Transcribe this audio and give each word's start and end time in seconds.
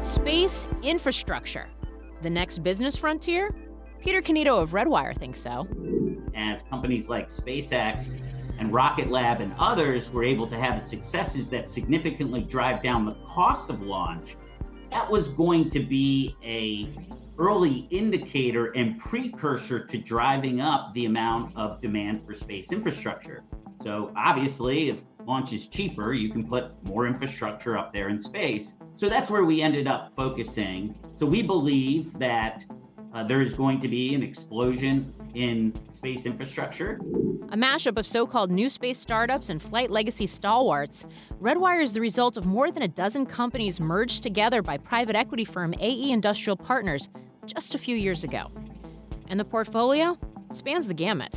Space 0.00 0.66
infrastructure. 0.82 1.68
The 2.22 2.30
next 2.30 2.62
business 2.62 2.96
frontier? 2.96 3.54
Peter 4.00 4.22
Cannito 4.22 4.62
of 4.62 4.70
Redwire 4.70 5.14
thinks 5.14 5.38
so. 5.38 5.68
As 6.34 6.62
companies 6.62 7.10
like 7.10 7.28
SpaceX 7.28 8.18
and 8.58 8.72
Rocket 8.72 9.10
Lab 9.10 9.42
and 9.42 9.52
others 9.58 10.10
were 10.10 10.24
able 10.24 10.46
to 10.46 10.56
have 10.56 10.86
successes 10.86 11.50
that 11.50 11.68
significantly 11.68 12.40
drive 12.40 12.82
down 12.82 13.04
the 13.04 13.14
cost 13.26 13.68
of 13.68 13.82
launch, 13.82 14.36
that 14.90 15.08
was 15.08 15.28
going 15.28 15.68
to 15.68 15.80
be 15.80 16.34
a 16.42 16.88
early 17.38 17.86
indicator 17.90 18.68
and 18.72 18.98
precursor 18.98 19.84
to 19.84 19.98
driving 19.98 20.62
up 20.62 20.94
the 20.94 21.04
amount 21.04 21.54
of 21.58 21.78
demand 21.82 22.24
for 22.24 22.32
space 22.32 22.72
infrastructure. 22.72 23.44
So 23.82 24.14
obviously, 24.16 24.88
if 24.88 25.02
launch 25.30 25.52
is 25.52 25.68
cheaper, 25.68 26.12
you 26.12 26.28
can 26.28 26.44
put 26.44 26.64
more 26.82 27.06
infrastructure 27.06 27.78
up 27.78 27.92
there 27.92 28.08
in 28.08 28.18
space. 28.18 28.74
So 28.94 29.08
that's 29.08 29.30
where 29.30 29.44
we 29.44 29.62
ended 29.62 29.86
up 29.86 30.12
focusing. 30.16 30.92
So 31.14 31.24
we 31.24 31.40
believe 31.40 32.18
that 32.18 32.64
uh, 33.14 33.22
there 33.22 33.40
is 33.40 33.54
going 33.54 33.78
to 33.80 33.88
be 33.88 34.14
an 34.14 34.24
explosion 34.24 35.14
in 35.34 35.72
space 35.92 36.26
infrastructure. 36.26 36.98
A 37.52 37.56
mashup 37.56 37.96
of 37.96 38.06
so 38.08 38.26
called 38.26 38.50
new 38.50 38.68
space 38.68 38.98
startups 38.98 39.50
and 39.50 39.62
flight 39.62 39.90
legacy 39.90 40.26
stalwarts, 40.26 41.06
Redwire 41.40 41.80
is 41.80 41.92
the 41.92 42.00
result 42.00 42.36
of 42.36 42.44
more 42.44 42.72
than 42.72 42.82
a 42.82 42.88
dozen 42.88 43.24
companies 43.24 43.78
merged 43.78 44.24
together 44.24 44.62
by 44.62 44.78
private 44.78 45.14
equity 45.14 45.44
firm 45.44 45.74
AE 45.78 46.10
Industrial 46.10 46.56
Partners 46.56 47.08
just 47.46 47.76
a 47.76 47.78
few 47.78 47.94
years 47.94 48.24
ago. 48.24 48.50
And 49.28 49.38
the 49.38 49.44
portfolio 49.44 50.18
spans 50.50 50.88
the 50.88 50.94
gamut. 50.94 51.32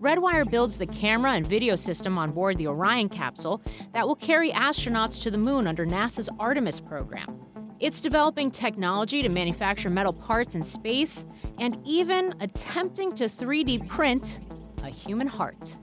Redwire 0.00 0.48
builds 0.48 0.78
the 0.78 0.86
camera 0.86 1.32
and 1.32 1.44
video 1.44 1.74
system 1.74 2.18
on 2.18 2.30
board 2.30 2.56
the 2.56 2.68
Orion 2.68 3.08
capsule 3.08 3.60
that 3.92 4.06
will 4.06 4.14
carry 4.14 4.52
astronauts 4.52 5.20
to 5.22 5.30
the 5.30 5.38
moon 5.38 5.66
under 5.66 5.84
NASA's 5.84 6.28
Artemis 6.38 6.78
program. 6.78 7.36
It's 7.80 8.00
developing 8.00 8.52
technology 8.52 9.22
to 9.22 9.28
manufacture 9.28 9.90
metal 9.90 10.12
parts 10.12 10.54
in 10.54 10.62
space 10.62 11.24
and 11.58 11.76
even 11.84 12.32
attempting 12.40 13.12
to 13.14 13.24
3D 13.24 13.88
print 13.88 14.38
a 14.84 14.88
human 14.88 15.26
heart. 15.26 15.74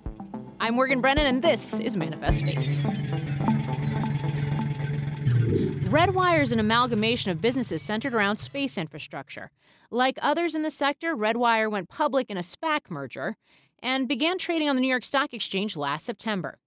I'm 0.62 0.76
Morgan 0.76 1.02
Brennan, 1.02 1.26
and 1.26 1.42
this 1.42 1.82
is 1.82 1.98
Manifest 1.98 2.40
Space. 2.40 2.80
Redwire 5.90 6.42
is 6.42 6.54
an 6.54 6.62
amalgamation 6.62 7.32
of 7.32 7.42
businesses 7.42 7.82
centered 7.82 8.14
around 8.14 8.38
space 8.38 8.78
infrastructure. 8.78 9.52
Like 9.92 10.18
others 10.22 10.56
in 10.56 10.62
the 10.62 10.72
sector, 10.72 11.16
Redwire 11.16 11.70
went 11.70 11.90
public 11.90 12.30
in 12.30 12.38
a 12.38 12.42
SPAC 12.42 12.90
merger 12.90 13.36
and 13.82 14.08
began 14.08 14.38
trading 14.38 14.70
on 14.70 14.76
the 14.76 14.82
New 14.82 14.88
York 14.88 15.06
Stock 15.06 15.34
Exchange 15.34 15.76
last 15.76 16.06
September. 16.06 16.58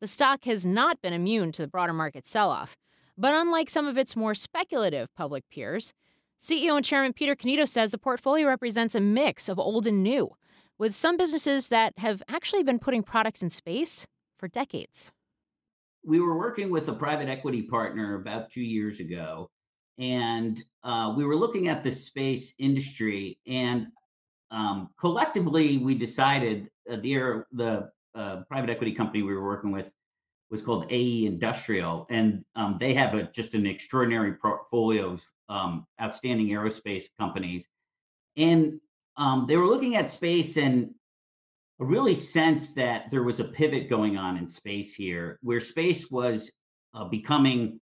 The 0.00 0.06
stock 0.06 0.44
has 0.44 0.64
not 0.64 1.02
been 1.02 1.12
immune 1.12 1.52
to 1.52 1.62
the 1.62 1.68
broader 1.68 1.92
market 1.92 2.26
sell 2.26 2.50
off, 2.50 2.76
but 3.16 3.34
unlike 3.34 3.68
some 3.68 3.86
of 3.86 3.98
its 3.98 4.14
more 4.14 4.34
speculative 4.34 5.08
public 5.16 5.44
peers, 5.50 5.92
CEO 6.40 6.76
and 6.76 6.84
Chairman 6.84 7.12
Peter 7.12 7.34
Cannito 7.34 7.66
says 7.66 7.90
the 7.90 7.98
portfolio 7.98 8.46
represents 8.46 8.94
a 8.94 9.00
mix 9.00 9.48
of 9.48 9.58
old 9.58 9.88
and 9.88 10.02
new, 10.04 10.36
with 10.78 10.94
some 10.94 11.16
businesses 11.16 11.68
that 11.68 11.98
have 11.98 12.22
actually 12.28 12.62
been 12.62 12.78
putting 12.78 13.02
products 13.02 13.42
in 13.42 13.50
space 13.50 14.06
for 14.38 14.46
decades. 14.46 15.12
We 16.04 16.20
were 16.20 16.38
working 16.38 16.70
with 16.70 16.88
a 16.88 16.92
private 16.92 17.28
equity 17.28 17.62
partner 17.62 18.14
about 18.14 18.50
two 18.50 18.62
years 18.62 19.00
ago, 19.00 19.50
and 19.98 20.62
uh, 20.84 21.12
we 21.16 21.24
were 21.24 21.34
looking 21.34 21.66
at 21.66 21.82
the 21.82 21.90
space 21.90 22.54
industry. 22.58 23.38
And 23.48 23.88
um, 24.50 24.90
collectively, 24.98 25.78
we 25.78 25.94
decided 25.94 26.68
uh, 26.90 26.96
the 26.96 27.44
the 27.52 27.90
uh, 28.14 28.42
private 28.48 28.70
equity 28.70 28.92
company 28.92 29.22
we 29.22 29.34
were 29.34 29.44
working 29.44 29.70
with 29.70 29.92
was 30.50 30.62
called 30.62 30.86
AE 30.90 31.26
Industrial, 31.26 32.06
and 32.08 32.44
um, 32.56 32.76
they 32.80 32.94
have 32.94 33.14
a, 33.14 33.24
just 33.24 33.54
an 33.54 33.66
extraordinary 33.66 34.32
portfolio 34.34 35.12
of 35.12 35.24
um, 35.48 35.86
outstanding 36.00 36.48
aerospace 36.48 37.04
companies. 37.18 37.66
And 38.36 38.80
um, 39.16 39.44
they 39.46 39.56
were 39.56 39.66
looking 39.66 39.96
at 39.96 40.08
space 40.08 40.56
and 40.56 40.94
really 41.78 42.14
sensed 42.14 42.74
that 42.76 43.10
there 43.10 43.22
was 43.22 43.40
a 43.40 43.44
pivot 43.44 43.90
going 43.90 44.16
on 44.16 44.36
in 44.38 44.48
space 44.48 44.94
here, 44.94 45.38
where 45.42 45.60
space 45.60 46.10
was 46.10 46.50
uh, 46.94 47.04
becoming 47.04 47.80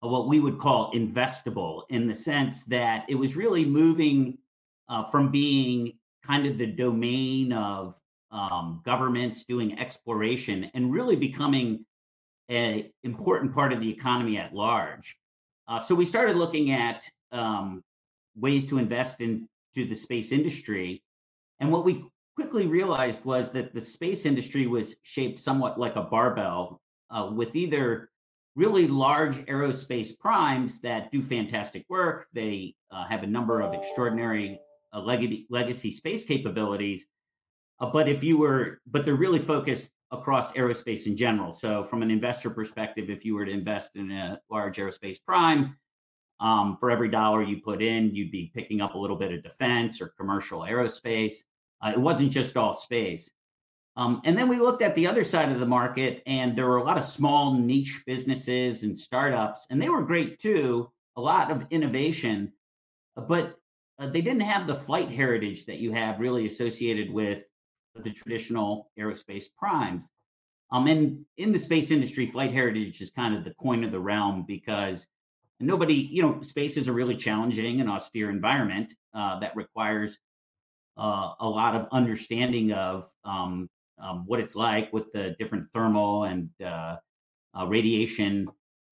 what 0.00 0.28
we 0.28 0.38
would 0.38 0.60
call 0.60 0.92
investable 0.92 1.82
in 1.90 2.06
the 2.06 2.14
sense 2.14 2.64
that 2.64 3.04
it 3.08 3.16
was 3.16 3.34
really 3.34 3.64
moving 3.64 4.38
uh, 4.88 5.04
from 5.04 5.30
being 5.30 5.92
kind 6.26 6.46
of 6.46 6.58
the 6.58 6.66
domain 6.66 7.52
of 7.52 7.98
um, 8.30 8.82
governments 8.84 9.44
doing 9.44 9.78
exploration 9.78 10.70
and 10.74 10.92
really 10.92 11.16
becoming 11.16 11.84
an 12.48 12.84
important 13.02 13.52
part 13.52 13.72
of 13.72 13.80
the 13.80 13.90
economy 13.90 14.38
at 14.38 14.54
large. 14.54 15.16
Uh, 15.66 15.78
so 15.78 15.94
we 15.94 16.04
started 16.04 16.36
looking 16.36 16.72
at 16.72 17.04
um, 17.32 17.82
ways 18.36 18.64
to 18.66 18.78
invest 18.78 19.20
into 19.20 19.46
the 19.74 19.94
space 19.94 20.32
industry. 20.32 21.02
And 21.60 21.70
what 21.70 21.84
we 21.84 22.04
quickly 22.36 22.66
realized 22.66 23.24
was 23.24 23.50
that 23.50 23.74
the 23.74 23.80
space 23.80 24.24
industry 24.24 24.66
was 24.66 24.96
shaped 25.02 25.38
somewhat 25.38 25.78
like 25.78 25.96
a 25.96 26.02
barbell 26.02 26.80
uh, 27.10 27.30
with 27.34 27.54
either 27.56 28.10
really 28.54 28.86
large 28.86 29.36
aerospace 29.46 30.18
primes 30.18 30.80
that 30.80 31.12
do 31.12 31.22
fantastic 31.22 31.84
work. 31.88 32.26
They 32.32 32.74
uh, 32.90 33.06
have 33.06 33.22
a 33.22 33.26
number 33.26 33.60
of 33.60 33.74
extraordinary 33.74 34.60
uh, 34.92 35.00
legacy, 35.00 35.46
legacy 35.50 35.90
space 35.90 36.24
capabilities. 36.24 37.06
Uh, 37.80 37.90
but 37.90 38.08
if 38.08 38.24
you 38.24 38.38
were, 38.38 38.80
but 38.86 39.04
they're 39.04 39.14
really 39.14 39.38
focused 39.38 39.88
across 40.10 40.52
aerospace 40.52 41.06
in 41.06 41.16
general. 41.16 41.52
So, 41.52 41.84
from 41.84 42.02
an 42.02 42.10
investor 42.10 42.50
perspective, 42.50 43.10
if 43.10 43.24
you 43.24 43.34
were 43.34 43.44
to 43.44 43.52
invest 43.52 43.96
in 43.96 44.10
a 44.10 44.40
large 44.50 44.76
aerospace 44.76 45.18
prime, 45.24 45.76
um, 46.40 46.76
for 46.78 46.90
every 46.90 47.08
dollar 47.08 47.42
you 47.42 47.60
put 47.60 47.82
in, 47.82 48.14
you'd 48.14 48.30
be 48.30 48.50
picking 48.54 48.80
up 48.80 48.94
a 48.94 48.98
little 48.98 49.16
bit 49.16 49.32
of 49.32 49.42
defense 49.42 50.00
or 50.00 50.14
commercial 50.16 50.60
aerospace. 50.60 51.34
Uh, 51.80 51.92
it 51.94 52.00
wasn't 52.00 52.30
just 52.30 52.56
all 52.56 52.74
space. 52.74 53.30
Um, 53.96 54.22
and 54.24 54.38
then 54.38 54.48
we 54.48 54.60
looked 54.60 54.82
at 54.82 54.94
the 54.94 55.08
other 55.08 55.24
side 55.24 55.50
of 55.50 55.58
the 55.58 55.66
market, 55.66 56.22
and 56.26 56.56
there 56.56 56.66
were 56.66 56.76
a 56.76 56.84
lot 56.84 56.98
of 56.98 57.04
small 57.04 57.54
niche 57.54 58.02
businesses 58.06 58.84
and 58.84 58.96
startups, 58.96 59.66
and 59.70 59.82
they 59.82 59.88
were 59.88 60.02
great 60.02 60.38
too, 60.38 60.88
a 61.16 61.20
lot 61.20 61.50
of 61.50 61.66
innovation, 61.70 62.52
but 63.16 63.58
uh, 63.98 64.06
they 64.06 64.20
didn't 64.20 64.40
have 64.40 64.66
the 64.66 64.74
flight 64.74 65.10
heritage 65.10 65.66
that 65.66 65.78
you 65.78 65.92
have 65.92 66.20
really 66.20 66.46
associated 66.46 67.10
with 67.12 67.44
the 67.94 68.10
traditional 68.10 68.90
aerospace 68.98 69.46
primes. 69.56 70.10
Um, 70.70 70.86
and 70.86 71.24
in 71.36 71.52
the 71.52 71.58
space 71.58 71.90
industry, 71.90 72.26
flight 72.26 72.52
heritage 72.52 73.00
is 73.00 73.10
kind 73.10 73.34
of 73.34 73.44
the 73.44 73.54
coin 73.54 73.84
of 73.84 73.90
the 73.90 74.00
realm 74.00 74.44
because 74.46 75.06
nobody, 75.60 75.94
you 75.94 76.22
know, 76.22 76.42
space 76.42 76.76
is 76.76 76.88
a 76.88 76.92
really 76.92 77.16
challenging 77.16 77.80
and 77.80 77.90
austere 77.90 78.30
environment 78.30 78.92
uh, 79.14 79.40
that 79.40 79.56
requires 79.56 80.18
uh, 80.96 81.32
a 81.40 81.48
lot 81.48 81.74
of 81.74 81.88
understanding 81.90 82.72
of 82.72 83.10
um, 83.24 83.68
um, 84.00 84.24
what 84.26 84.40
it's 84.40 84.54
like 84.54 84.92
with 84.92 85.10
the 85.12 85.34
different 85.38 85.66
thermal 85.72 86.24
and 86.24 86.50
uh, 86.64 86.96
uh, 87.58 87.66
radiation 87.66 88.48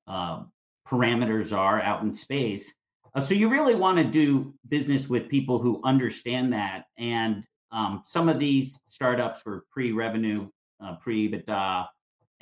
uh, 0.07 0.43
parameters 0.89 1.57
are 1.57 1.81
out 1.81 2.03
in 2.03 2.13
space. 2.13 2.75
Uh, 3.17 3.21
so 3.23 3.35
you 3.35 3.49
really 3.49 3.75
want 3.75 3.97
to 3.97 4.05
do 4.05 4.53
business 4.69 5.09
with 5.09 5.31
people 5.31 5.59
who 5.59 5.81
understand 5.83 6.53
that. 6.53 6.85
And 6.99 7.45
um, 7.73 8.03
some 8.05 8.29
of 8.29 8.39
these 8.39 8.79
startups 8.85 9.43
were 9.47 9.65
pre-revenue, 9.71 10.51
uh, 10.85 10.97
pre-EBITDA, 10.97 11.87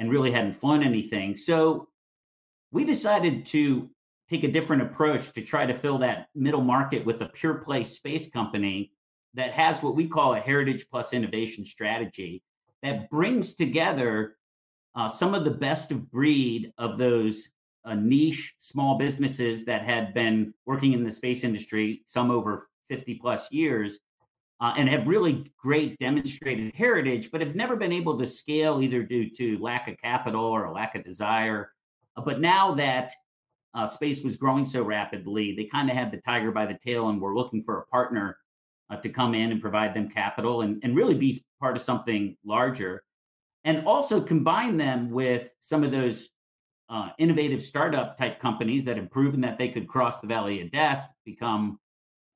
and 0.00 0.10
really 0.10 0.32
hadn't 0.32 0.54
flown 0.54 0.82
anything. 0.82 1.36
So 1.36 1.88
we 2.72 2.84
decided 2.84 3.46
to 3.46 3.88
take 4.28 4.42
a 4.42 4.50
different 4.50 4.82
approach 4.82 5.30
to 5.34 5.42
try 5.42 5.64
to 5.64 5.74
fill 5.74 5.98
that 5.98 6.26
middle 6.34 6.60
market 6.60 7.06
with 7.06 7.20
a 7.20 7.26
pure 7.26 7.54
play 7.54 7.84
space 7.84 8.28
company 8.28 8.90
that 9.34 9.52
has 9.52 9.80
what 9.80 9.94
we 9.94 10.08
call 10.08 10.34
a 10.34 10.40
heritage 10.40 10.86
plus 10.90 11.12
innovation 11.12 11.64
strategy 11.64 12.42
that 12.82 13.08
brings 13.10 13.54
together 13.54 14.36
uh, 14.96 15.08
some 15.08 15.34
of 15.34 15.44
the 15.44 15.50
best 15.52 15.92
of 15.92 16.10
breed 16.10 16.72
of 16.78 16.98
those 16.98 17.48
uh, 17.84 17.94
niche 17.94 18.54
small 18.58 18.96
businesses 18.96 19.64
that 19.64 19.82
had 19.82 20.14
been 20.14 20.54
working 20.66 20.92
in 20.92 21.04
the 21.04 21.10
space 21.10 21.44
industry, 21.44 22.02
some 22.06 22.30
over 22.30 22.68
50 22.88 23.14
plus 23.14 23.50
years, 23.52 23.98
uh, 24.60 24.72
and 24.76 24.88
have 24.88 25.06
really 25.06 25.52
great 25.58 25.98
demonstrated 25.98 26.74
heritage, 26.74 27.30
but 27.30 27.40
have 27.40 27.54
never 27.54 27.76
been 27.76 27.92
able 27.92 28.18
to 28.18 28.26
scale 28.26 28.80
either 28.80 29.02
due 29.02 29.28
to 29.28 29.58
lack 29.58 29.88
of 29.88 29.98
capital 29.98 30.44
or 30.44 30.64
a 30.64 30.72
lack 30.72 30.94
of 30.94 31.04
desire. 31.04 31.70
Uh, 32.16 32.22
but 32.22 32.40
now 32.40 32.74
that 32.74 33.12
uh, 33.74 33.84
space 33.84 34.22
was 34.22 34.36
growing 34.36 34.64
so 34.64 34.82
rapidly, 34.82 35.54
they 35.56 35.64
kind 35.64 35.90
of 35.90 35.96
had 35.96 36.12
the 36.12 36.20
tiger 36.22 36.52
by 36.52 36.64
the 36.64 36.78
tail 36.84 37.08
and 37.08 37.20
were 37.20 37.34
looking 37.34 37.62
for 37.62 37.78
a 37.78 37.86
partner 37.86 38.38
uh, 38.90 38.96
to 38.96 39.08
come 39.08 39.34
in 39.34 39.50
and 39.50 39.60
provide 39.60 39.94
them 39.94 40.08
capital 40.08 40.62
and, 40.62 40.80
and 40.84 40.96
really 40.96 41.14
be 41.14 41.44
part 41.60 41.76
of 41.76 41.82
something 41.82 42.36
larger. 42.44 43.02
And 43.64 43.86
also 43.86 44.20
combine 44.20 44.76
them 44.76 45.10
with 45.10 45.50
some 45.60 45.82
of 45.82 45.90
those 45.90 46.28
uh, 46.88 47.08
innovative 47.18 47.62
startup 47.62 48.16
type 48.16 48.40
companies 48.40 48.84
that 48.84 48.96
have 48.96 49.10
proven 49.10 49.40
that 49.40 49.58
they 49.58 49.68
could 49.68 49.88
cross 49.88 50.20
the 50.20 50.26
valley 50.26 50.60
of 50.60 50.70
death, 50.70 51.08
become 51.24 51.78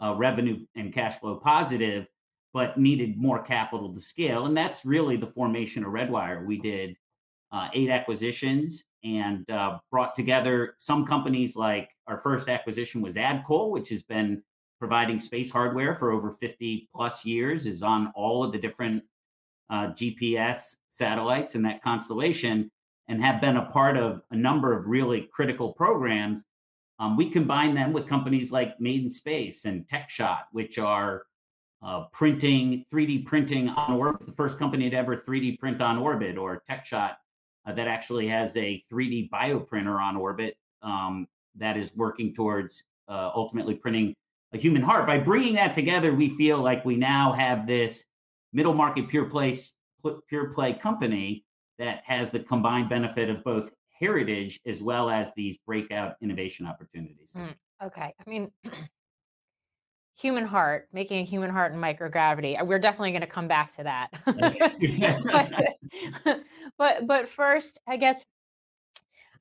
uh, 0.03 0.15
revenue 0.15 0.65
and 0.75 0.93
cash 0.93 1.19
flow 1.19 1.37
positive, 1.37 2.09
but 2.55 2.79
needed 2.79 3.19
more 3.19 3.43
capital 3.43 3.93
to 3.93 4.01
scale. 4.01 4.47
And 4.47 4.57
that's 4.57 4.85
really 4.85 5.17
the 5.17 5.27
formation 5.27 5.85
of 5.85 5.93
Redwire. 5.93 6.47
We 6.47 6.59
did 6.59 6.97
uh, 7.53 7.69
eight 7.75 7.91
acquisitions 7.91 8.85
and 9.05 9.49
uh, 9.51 9.79
brought 9.91 10.15
together 10.15 10.75
some 10.79 11.07
companies 11.07 11.57
like 11.57 11.91
our 12.07 12.19
first 12.19 12.49
acquisition 12.49 13.01
was 13.01 13.17
Adcole, 13.17 13.71
which 13.71 13.91
has 13.91 14.03
been 14.03 14.43
providing 14.79 15.21
space 15.21 15.51
hardware 15.51 15.95
for 15.95 16.11
over 16.11 16.31
50 16.31 16.89
plus 16.95 17.25
years, 17.25 17.67
is 17.67 17.83
on 17.83 18.13
all 18.15 18.45
of 18.45 18.53
the 18.53 18.59
different 18.59 19.03
uh, 19.71 19.89
GPS 19.89 20.77
satellites 20.89 21.55
in 21.55 21.63
that 21.63 21.83
constellation, 21.83 22.71
and 23.09 23.23
have 23.23 23.41
been 23.41 23.57
a 23.57 23.65
part 23.67 23.97
of 23.97 24.23
a 24.31 24.37
number 24.37 24.79
of 24.79 24.87
really 24.87 25.29
critical 25.33 25.73
programs. 25.73 26.45
Um, 26.99 27.17
we 27.17 27.31
combine 27.31 27.75
them 27.75 27.93
with 27.93 28.07
companies 28.07 28.53
like 28.53 28.79
Made 28.81 29.05
in 29.05 29.11
Space 29.11 29.65
and 29.65 29.87
TechShot, 29.87 30.43
which 30.53 30.79
are 30.79 31.25
uh, 31.83 32.05
printing, 32.13 32.85
3D 32.93 33.25
printing 33.25 33.69
on 33.69 33.95
orbit, 33.95 34.27
the 34.27 34.33
first 34.33 34.59
company 34.59 34.91
to 34.91 34.97
ever 34.97 35.17
3D 35.17 35.59
print 35.59 35.81
on 35.81 35.99
orbit, 35.99 36.37
or 36.37 36.63
TechShot 36.69 37.15
uh, 37.67 37.73
that 37.73 37.89
actually 37.89 38.29
has 38.29 38.57
a 38.57 38.83
3D 38.93 39.31
bioprinter 39.31 40.01
on 40.01 40.17
orbit 40.17 40.57
um, 40.83 41.27
that 41.57 41.77
is 41.77 41.93
working 41.95 42.35
towards 42.35 42.83
uh, 43.09 43.31
ultimately 43.35 43.75
printing 43.75 44.15
a 44.53 44.59
human 44.59 44.83
heart. 44.83 45.07
By 45.07 45.19
bringing 45.19 45.55
that 45.55 45.75
together, 45.75 46.15
we 46.15 46.31
feel 46.31 46.59
like 46.59 46.85
we 46.85 46.97
now 46.97 47.33
have 47.33 47.67
this 47.67 48.05
middle 48.53 48.75
market 48.75 49.09
pure 49.09 49.27
play 49.27 49.57
pure 50.29 50.53
play 50.53 50.73
company 50.73 51.45
that 51.79 52.03
has 52.05 52.31
the 52.31 52.41
combined 52.41 52.89
benefit 52.89 53.31
of 53.31 53.43
both 53.45 53.71
heritage 53.99 54.61
as 54.67 54.83
well 54.83 55.11
as 55.11 55.33
these 55.35 55.59
breakout 55.59 56.15
innovation 56.21 56.67
opportunities. 56.67 57.33
Mm, 57.37 57.55
okay, 57.85 58.15
I 58.25 58.31
mean. 58.31 58.51
human 60.21 60.45
heart, 60.45 60.89
making 60.93 61.21
a 61.21 61.25
human 61.25 61.49
heart 61.49 61.73
in 61.73 61.79
microgravity. 61.79 62.61
Uh, 62.61 62.65
we're 62.65 62.81
definitely 62.81 63.13
going 63.13 63.21
to 63.21 63.27
come 63.29 63.47
back 63.47 63.73
to 63.77 63.85
that. 63.85 64.09
but, 66.25 66.41
but 66.79 67.07
but 67.07 67.29
first, 67.29 67.79
I 67.87 67.97
guess 67.97 68.25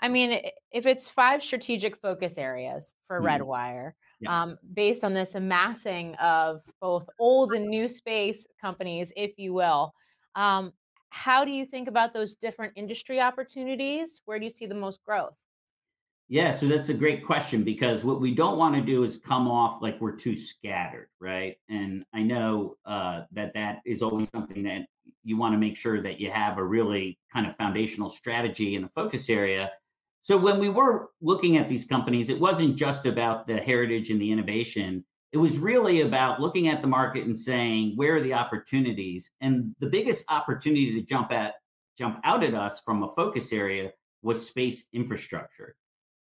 I 0.02 0.10
mean, 0.10 0.40
if 0.72 0.86
it's 0.86 1.10
five 1.10 1.42
strategic 1.42 1.98
focus 1.98 2.38
areas 2.38 2.94
for 3.08 3.20
mm-hmm. 3.20 3.44
Redwire, 3.44 3.92
yeah. 4.20 4.44
um, 4.44 4.58
based 4.74 5.04
on 5.04 5.14
this 5.14 5.36
amassing 5.36 6.16
of 6.16 6.62
both 6.82 7.10
old 7.20 7.54
and 7.54 7.68
new 7.68 7.90
space 7.90 8.46
companies, 8.62 9.12
if 9.16 9.32
you 9.38 9.54
will, 9.54 9.94
um, 10.36 10.72
how 11.10 11.46
do 11.46 11.52
you 11.52 11.66
think 11.66 11.88
about 11.88 12.14
those 12.14 12.36
different 12.36 12.74
industry 12.76 13.20
opportunities? 13.20 14.22
Where 14.26 14.40
do 14.40 14.46
you 14.46 14.52
see 14.52 14.66
the 14.66 14.76
most 14.76 15.04
growth? 15.04 15.36
Yeah, 16.30 16.52
so 16.52 16.68
that's 16.68 16.90
a 16.90 16.94
great 16.94 17.26
question 17.26 17.64
because 17.64 18.04
what 18.04 18.20
we 18.20 18.36
don't 18.36 18.58
want 18.58 18.76
to 18.76 18.82
do 18.82 19.04
is 19.04 19.16
come 19.16 19.48
off 19.48 19.82
like 19.82 20.00
we're 20.02 20.18
too 20.18 20.36
scattered, 20.36 21.08
right? 21.22 21.56
And 21.70 22.04
I 22.14 22.24
know 22.24 22.76
uh, 22.86 23.22
that 23.32 23.54
that 23.54 23.80
is 23.86 24.02
always 24.02 24.30
something 24.30 24.64
that 24.64 24.88
you 25.24 25.38
want 25.38 25.54
to 25.54 25.58
make 25.58 25.78
sure 25.78 26.02
that 26.02 26.20
you 26.20 26.30
have 26.30 26.58
a 26.58 26.64
really 26.64 27.18
kind 27.32 27.48
of 27.48 27.56
foundational 27.56 28.10
strategy 28.10 28.76
and 28.76 28.86
a 28.86 28.90
focus 28.90 29.30
area 29.30 29.72
so 30.28 30.36
when 30.36 30.60
we 30.60 30.68
were 30.68 31.12
looking 31.22 31.56
at 31.56 31.70
these 31.70 31.86
companies, 31.86 32.28
it 32.28 32.38
wasn't 32.38 32.76
just 32.76 33.06
about 33.06 33.48
the 33.48 33.60
heritage 33.60 34.10
and 34.10 34.20
the 34.20 34.30
innovation. 34.30 35.06
It 35.34 35.38
was 35.38 35.60
really 35.60 36.02
about 36.02 36.40
looking 36.40 36.68
at 36.70 36.82
the 36.82 36.88
market 36.88 37.26
and 37.26 37.38
saying, 37.38 37.94
where 37.96 38.16
are 38.16 38.22
the 38.22 38.34
opportunities? 38.34 39.30
And 39.42 39.76
the 39.80 39.90
biggest 39.90 40.26
opportunity 40.30 40.94
to 40.94 41.02
jump 41.02 41.32
at 41.32 41.56
jump 41.98 42.20
out 42.24 42.44
at 42.44 42.54
us 42.54 42.80
from 42.82 43.04
a 43.04 43.10
focus 43.10 43.52
area 43.52 43.92
was 44.22 44.48
space 44.48 44.86
infrastructure. 44.94 45.76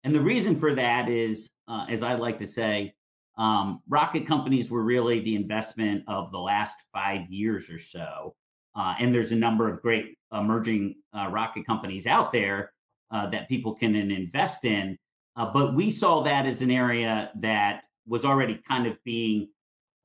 And 0.03 0.13
the 0.13 0.21
reason 0.21 0.55
for 0.55 0.75
that 0.75 1.09
is, 1.09 1.49
uh, 1.67 1.85
as 1.89 2.03
I 2.03 2.13
like 2.13 2.39
to 2.39 2.47
say, 2.47 2.93
um, 3.37 3.81
rocket 3.87 4.27
companies 4.27 4.69
were 4.69 4.83
really 4.83 5.19
the 5.21 5.35
investment 5.35 6.03
of 6.07 6.31
the 6.31 6.39
last 6.39 6.75
five 6.93 7.29
years 7.29 7.69
or 7.69 7.79
so. 7.79 8.35
Uh, 8.75 8.95
and 8.99 9.13
there's 9.13 9.31
a 9.31 9.35
number 9.35 9.69
of 9.69 9.81
great 9.81 10.17
emerging 10.31 10.95
uh, 11.17 11.27
rocket 11.29 11.65
companies 11.65 12.05
out 12.05 12.31
there 12.31 12.73
uh, 13.11 13.27
that 13.27 13.49
people 13.49 13.73
can 13.73 13.95
invest 13.95 14.65
in. 14.65 14.97
Uh, 15.35 15.51
but 15.51 15.73
we 15.73 15.89
saw 15.89 16.23
that 16.23 16.45
as 16.45 16.61
an 16.61 16.69
area 16.69 17.31
that 17.39 17.83
was 18.07 18.25
already 18.25 18.61
kind 18.67 18.87
of 18.87 18.97
being 19.03 19.49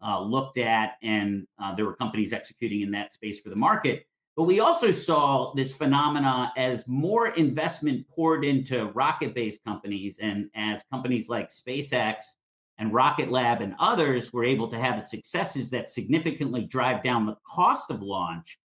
uh, 0.05 0.21
looked 0.21 0.59
at, 0.59 0.93
and 1.03 1.47
uh, 1.63 1.75
there 1.75 1.85
were 1.85 1.97
companies 1.97 2.33
executing 2.33 2.83
in 2.83 2.91
that 2.93 3.13
space 3.13 3.41
for 3.41 3.51
the 3.51 3.57
market. 3.57 4.07
But 4.37 4.45
we 4.45 4.61
also 4.61 4.93
saw 4.93 5.53
this 5.55 5.73
phenomena 5.73 6.53
as 6.57 6.87
more 6.87 7.29
investment 7.29 8.07
poured 8.09 8.45
into 8.45 8.87
rocket 8.95 9.35
based 9.35 9.65
companies, 9.65 10.21
and 10.21 10.49
as 10.55 10.85
companies 10.93 11.29
like 11.29 11.49
SpaceX 11.49 12.37
and 12.79 12.95
Rocket 12.95 13.33
Lab 13.33 13.61
and 13.61 13.75
others 13.81 14.33
were 14.33 14.45
able 14.45 14.71
to 14.71 14.79
have 14.79 15.05
successes 15.07 15.71
that 15.71 15.89
significantly 15.89 16.65
drive 16.65 17.03
down 17.03 17.27
the 17.27 17.37
cost 17.45 17.91
of 17.91 18.03
launch, 18.03 18.59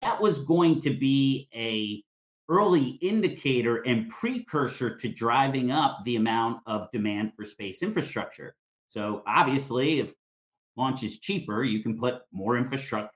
that 0.00 0.18
was 0.18 0.38
going 0.38 0.80
to 0.80 0.90
be 0.90 1.48
a 1.54 2.02
early 2.48 2.98
indicator 3.02 3.82
and 3.82 4.08
precursor 4.08 4.96
to 4.96 5.08
driving 5.10 5.70
up 5.70 5.98
the 6.06 6.16
amount 6.16 6.62
of 6.66 6.90
demand 6.90 7.32
for 7.36 7.44
space 7.44 7.82
infrastructure. 7.82 8.54
So 8.88 9.22
obviously, 9.26 10.00
if 10.00 10.14
launch 10.76 11.02
is 11.02 11.18
cheaper, 11.18 11.64
you 11.64 11.82
can 11.82 11.98
put 11.98 12.22
more 12.32 12.56
infrastructure 12.56 13.10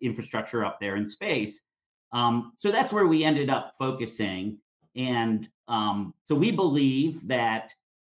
infrastructure 0.00 0.64
up 0.64 0.78
there 0.80 0.96
in 0.96 1.08
space. 1.08 1.60
Um, 2.12 2.52
so 2.56 2.70
that's 2.70 2.92
where 2.92 3.06
we 3.06 3.24
ended 3.24 3.50
up 3.50 3.74
focusing. 3.78 4.58
And 4.94 5.48
um, 5.68 6.14
so 6.24 6.34
we 6.34 6.50
believe 6.50 7.26
that 7.28 7.72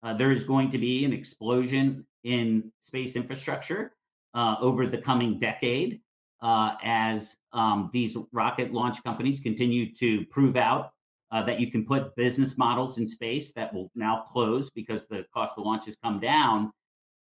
uh, 0.03 0.13
there 0.13 0.31
is 0.31 0.43
going 0.43 0.69
to 0.71 0.77
be 0.77 1.05
an 1.05 1.13
explosion 1.13 2.05
in 2.23 2.71
space 2.79 3.15
infrastructure 3.15 3.93
uh, 4.33 4.55
over 4.61 4.87
the 4.87 4.97
coming 4.97 5.39
decade 5.39 6.01
uh, 6.41 6.73
as 6.83 7.37
um, 7.53 7.89
these 7.93 8.17
rocket 8.31 8.73
launch 8.73 9.03
companies 9.03 9.39
continue 9.39 9.93
to 9.95 10.25
prove 10.25 10.55
out 10.55 10.91
uh, 11.31 11.43
that 11.43 11.59
you 11.59 11.71
can 11.71 11.85
put 11.85 12.15
business 12.15 12.57
models 12.57 12.97
in 12.97 13.07
space 13.07 13.53
that 13.53 13.73
will 13.73 13.89
now 13.95 14.23
close 14.27 14.69
because 14.69 15.07
the 15.07 15.25
cost 15.33 15.57
of 15.57 15.65
launch 15.65 15.85
has 15.85 15.95
come 16.03 16.19
down. 16.19 16.71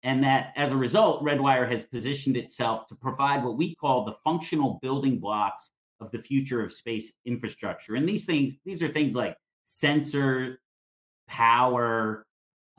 And 0.03 0.23
that 0.23 0.53
as 0.55 0.71
a 0.71 0.77
result, 0.77 1.23
Redwire 1.23 1.69
has 1.69 1.83
positioned 1.83 2.37
itself 2.37 2.87
to 2.87 2.95
provide 2.95 3.43
what 3.43 3.57
we 3.57 3.75
call 3.75 4.05
the 4.05 4.15
functional 4.23 4.79
building 4.81 5.19
blocks 5.19 5.71
of 5.99 6.09
the 6.11 6.19
future 6.19 6.63
of 6.63 6.71
space 6.71 7.13
infrastructure. 7.25 7.95
And 7.95 8.07
these 8.07 8.25
things, 8.25 8.55
these 8.65 8.81
are 8.81 8.87
things 8.87 9.13
like 9.13 9.35
sensor, 9.65 10.59
power, 11.27 12.25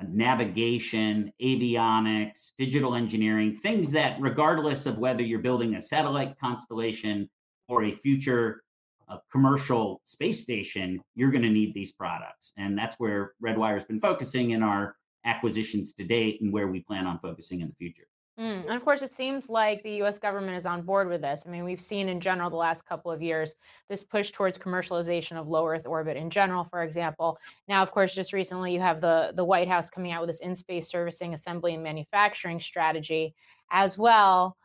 navigation, 0.09 1.31
avionics, 1.43 2.53
digital 2.59 2.95
engineering, 2.95 3.55
things 3.55 3.93
that, 3.93 4.21
regardless 4.21 4.87
of 4.87 4.99
whether 4.99 5.23
you're 5.23 5.41
building 5.41 5.75
a 5.75 5.81
satellite 5.81 6.39
constellation 6.41 7.29
or 7.69 7.85
a 7.85 7.93
future 7.93 8.63
uh, 9.11 9.19
commercial 9.31 10.01
space 10.05 10.41
station, 10.41 11.01
you're 11.15 11.31
going 11.31 11.43
to 11.43 11.51
need 11.51 11.75
these 11.75 11.93
products. 11.93 12.53
And 12.57 12.79
that's 12.79 12.97
where 12.97 13.33
Redwire 13.45 13.75
has 13.75 13.85
been 13.85 14.01
focusing 14.01 14.51
in 14.53 14.63
our 14.63 14.97
acquisitions 15.25 15.93
to 15.95 16.05
date 16.05 16.41
and 16.41 16.53
where 16.53 16.69
we 16.69 16.81
plan 16.81 17.07
on 17.07 17.19
focusing 17.19 17.61
in 17.61 17.69
the 17.69 17.75
future. 17.75 18.07
Mm, 18.39 18.65
and 18.65 18.73
of 18.73 18.85
course, 18.85 19.03
it 19.03 19.13
seems 19.13 19.51
like 19.51 19.83
the 19.83 20.03
US 20.03 20.19
government 20.19 20.57
is 20.57 20.65
on 20.65 20.81
board 20.81 21.09
with 21.09 21.21
this. 21.21 21.45
I 21.47 21.51
mean, 21.51 21.65
we've 21.65 21.81
seen 21.81 22.09
in 22.09 22.21
general 22.21 22.49
the 22.49 22.57
last 22.57 22.87
couple 22.87 23.11
of 23.11 23.21
years 23.21 23.55
this 23.91 24.03
push 24.03 24.31
towards 24.31 24.57
commercialization 24.57 25.37
of 25.37 25.47
low 25.47 25.67
Earth 25.67 25.87
orbit 25.87 26.17
in 26.17 26.31
general, 26.31 26.65
for 26.65 26.83
example. 26.83 27.37
Now, 27.69 27.83
of 27.83 27.91
course, 27.91 28.15
just 28.15 28.33
recently 28.33 28.73
you 28.73 28.81
have 28.81 29.03
the, 29.03 29.33
the 29.35 29.45
White 29.45 29.69
House 29.69 29.91
coming 29.91 30.13
out 30.13 30.23
with 30.23 30.31
this 30.31 30.41
in 30.41 30.55
space 30.55 30.89
servicing, 30.89 31.35
assembly, 31.35 31.75
and 31.75 31.83
manufacturing 31.83 32.61
strategy 32.61 33.35
as 33.71 33.99
well. 33.99 34.57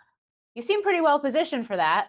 You 0.53 0.61
seem 0.61 0.81
pretty 0.81 1.01
well 1.01 1.19
positioned 1.19 1.67
for 1.67 1.75
that. 1.75 2.07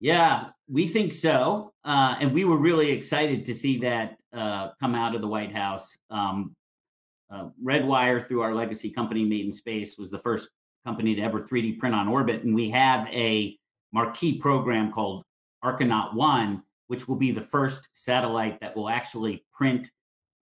Yeah, 0.00 0.50
we 0.68 0.86
think 0.86 1.12
so. 1.12 1.72
Uh, 1.84 2.16
and 2.20 2.32
we 2.32 2.44
were 2.44 2.58
really 2.58 2.90
excited 2.90 3.44
to 3.46 3.54
see 3.54 3.78
that 3.78 4.16
uh, 4.32 4.68
come 4.80 4.94
out 4.94 5.14
of 5.14 5.20
the 5.20 5.28
White 5.28 5.54
House. 5.54 5.96
Um, 6.10 6.54
uh, 7.30 7.48
Redwire, 7.62 8.26
through 8.26 8.42
our 8.42 8.54
legacy 8.54 8.90
company, 8.90 9.24
Made 9.24 9.44
in 9.46 9.52
Space, 9.52 9.98
was 9.98 10.10
the 10.10 10.18
first 10.18 10.48
company 10.86 11.14
to 11.14 11.22
ever 11.22 11.42
3D 11.42 11.78
print 11.78 11.94
on 11.94 12.08
orbit. 12.08 12.44
And 12.44 12.54
we 12.54 12.70
have 12.70 13.06
a 13.08 13.56
marquee 13.92 14.38
program 14.38 14.92
called 14.92 15.24
Archinaut 15.64 16.14
One, 16.14 16.62
which 16.86 17.08
will 17.08 17.16
be 17.16 17.32
the 17.32 17.42
first 17.42 17.88
satellite 17.92 18.60
that 18.60 18.76
will 18.76 18.88
actually 18.88 19.44
print 19.52 19.90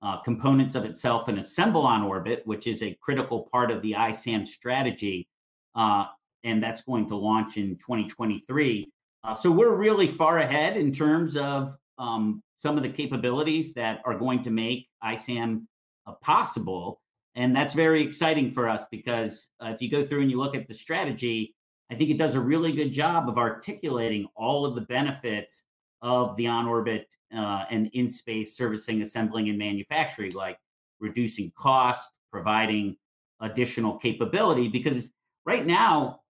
uh, 0.03 0.19
components 0.19 0.75
of 0.75 0.85
itself 0.85 1.29
and 1.29 1.39
assemble 1.39 1.83
on 1.83 2.03
orbit, 2.03 2.43
which 2.45 2.67
is 2.67 2.83
a 2.83 2.97
critical 3.01 3.49
part 3.51 3.71
of 3.71 3.83
the 3.83 3.93
ISAM 3.93 4.47
strategy. 4.47 5.27
Uh, 5.75 6.05
and 6.45 6.63
that's 6.63 6.83
going 6.83 7.09
to 7.09 7.17
launch 7.17 7.57
in 7.57 7.77
2023. 7.77 8.89
Uh, 9.25 9.35
so 9.35 9.51
we're 9.51 9.75
really 9.75 10.09
far 10.09 10.39
ahead 10.39 10.77
in 10.77 10.93
terms 10.93 11.37
of 11.37 11.77
um, 11.99 12.43
some 12.59 12.77
of 12.77 12.83
the 12.83 12.89
capabilities 12.89 13.75
that 13.75 14.01
are 14.05 14.19
going 14.19 14.43
to 14.45 14.51
make 14.51 14.89
ISAM 15.05 15.67
uh, 16.07 16.13
possible. 16.23 17.01
And 17.35 17.55
that's 17.55 17.75
very 17.75 18.03
exciting 18.03 18.51
for 18.51 18.69
us 18.69 18.83
because 18.91 19.51
uh, 19.63 19.69
if 19.69 19.83
you 19.83 19.91
go 19.91 20.07
through 20.07 20.23
and 20.23 20.31
you 20.31 20.39
look 20.39 20.57
at 20.57 20.69
the 20.69 20.75
strategy, 20.75 21.55
I 21.91 21.95
think 21.95 22.11
it 22.11 22.19
does 22.19 22.35
a 22.35 22.41
really 22.41 22.73
good 22.73 22.91
job 22.93 23.29
of 23.29 23.39
articulating 23.39 24.27
all 24.35 24.65
of 24.65 24.75
the 24.75 24.81
benefits 24.83 25.65
of 26.03 26.37
the 26.37 26.47
on 26.47 26.67
orbit 26.67 27.09
uh, 27.35 27.65
and 27.71 27.89
in 27.93 28.09
space 28.09 28.57
servicing, 28.57 29.03
assembling, 29.03 29.49
and 29.49 29.59
manufacturing, 29.59 30.33
like 30.33 30.59
reducing 31.01 31.53
cost, 31.57 32.09
providing 32.33 32.97
additional 33.41 33.99
capability. 33.99 34.69
Because 34.69 35.11
right 35.45 35.67
now, 35.67 36.21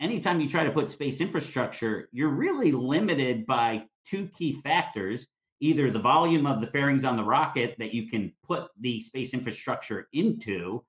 anytime 0.00 0.40
you 0.40 0.48
try 0.48 0.64
to 0.64 0.70
put 0.70 0.88
space 0.88 1.20
infrastructure, 1.20 2.08
you're 2.12 2.28
really 2.28 2.72
limited 2.72 3.46
by 3.46 3.84
two 4.06 4.28
key 4.28 4.52
factors 4.52 5.28
either 5.60 5.90
the 5.90 5.98
volume 5.98 6.46
of 6.46 6.60
the 6.60 6.66
fairings 6.66 7.04
on 7.04 7.16
the 7.16 7.24
rocket 7.24 7.74
that 7.78 7.94
you 7.94 8.08
can 8.08 8.32
put 8.46 8.68
the 8.80 9.00
space 9.00 9.32
infrastructure 9.32 10.08
into, 10.12 10.84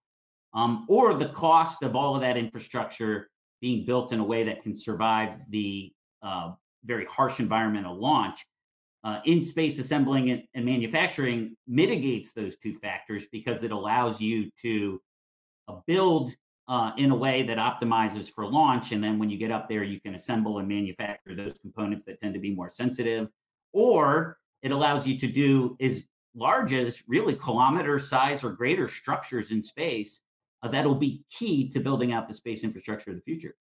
um, 0.54 0.86
or 0.90 1.14
the 1.14 1.30
cost 1.30 1.84
of 1.84 1.96
all 1.96 2.16
of 2.16 2.22
that 2.22 2.38
infrastructure 2.38 3.30
being 3.62 3.86
built 3.86 4.12
in 4.12 4.20
a 4.20 4.24
way 4.24 4.44
that 4.44 4.62
can 4.62 4.76
survive 4.76 5.40
the 5.50 5.92
uh, 6.22 6.52
very 6.84 7.06
harsh 7.06 7.40
environmental 7.40 7.96
launch. 7.96 8.46
Uh, 9.04 9.22
in 9.26 9.42
space 9.42 9.80
assembling 9.80 10.32
and, 10.32 10.44
and, 10.54 10.66
manufacturing 10.66 11.56
mitigates 11.68 12.34
those 12.34 12.58
two 12.58 12.74
factors 12.76 13.26
because 13.32 13.64
it 13.64 13.72
allows 13.72 14.20
you 14.20 14.50
to 14.60 15.00
uh, 15.70 15.76
build 15.86 16.34
uh, 16.68 16.92
in 16.98 17.12
a 17.12 17.16
way 17.16 17.44
that 17.44 17.58
optimizes 17.58 18.32
for 18.32 18.46
launch. 18.46 18.92
And 18.92 19.04
then 19.04 19.20
when 19.20 19.30
you 19.30 19.38
get 19.38 19.52
up 19.52 19.70
there, 19.70 19.84
you 19.84 20.02
can 20.02 20.16
assemble 20.16 20.60
and 20.60 20.68
manufacture 20.68 21.36
those 21.36 21.54
components 21.62 22.06
that 22.06 22.20
tend 22.22 22.34
to 22.34 22.40
be 22.40 22.54
more 22.54 22.70
sensitive. 22.70 23.30
Or 23.74 24.38
it 24.62 24.72
allows 24.72 25.08
you 25.08 25.18
to 25.20 25.28
do 25.28 25.78
as 25.80 26.04
large 26.36 26.74
as 26.74 27.04
really 27.08 27.36
kilometer 27.36 27.98
size 28.00 28.44
or 28.44 28.52
greater 28.52 28.88
structures 28.88 29.52
in 29.52 29.64
space 29.64 30.22
uh, 30.62 30.68
that'll 30.68 30.96
be 30.96 31.24
key 31.32 31.70
to 31.70 31.80
building 31.80 32.12
out 32.12 32.28
the 32.28 32.34
space 32.34 32.64
infrastructure 32.64 33.12
of 33.12 33.18
the 33.18 33.22
future. 33.22 33.56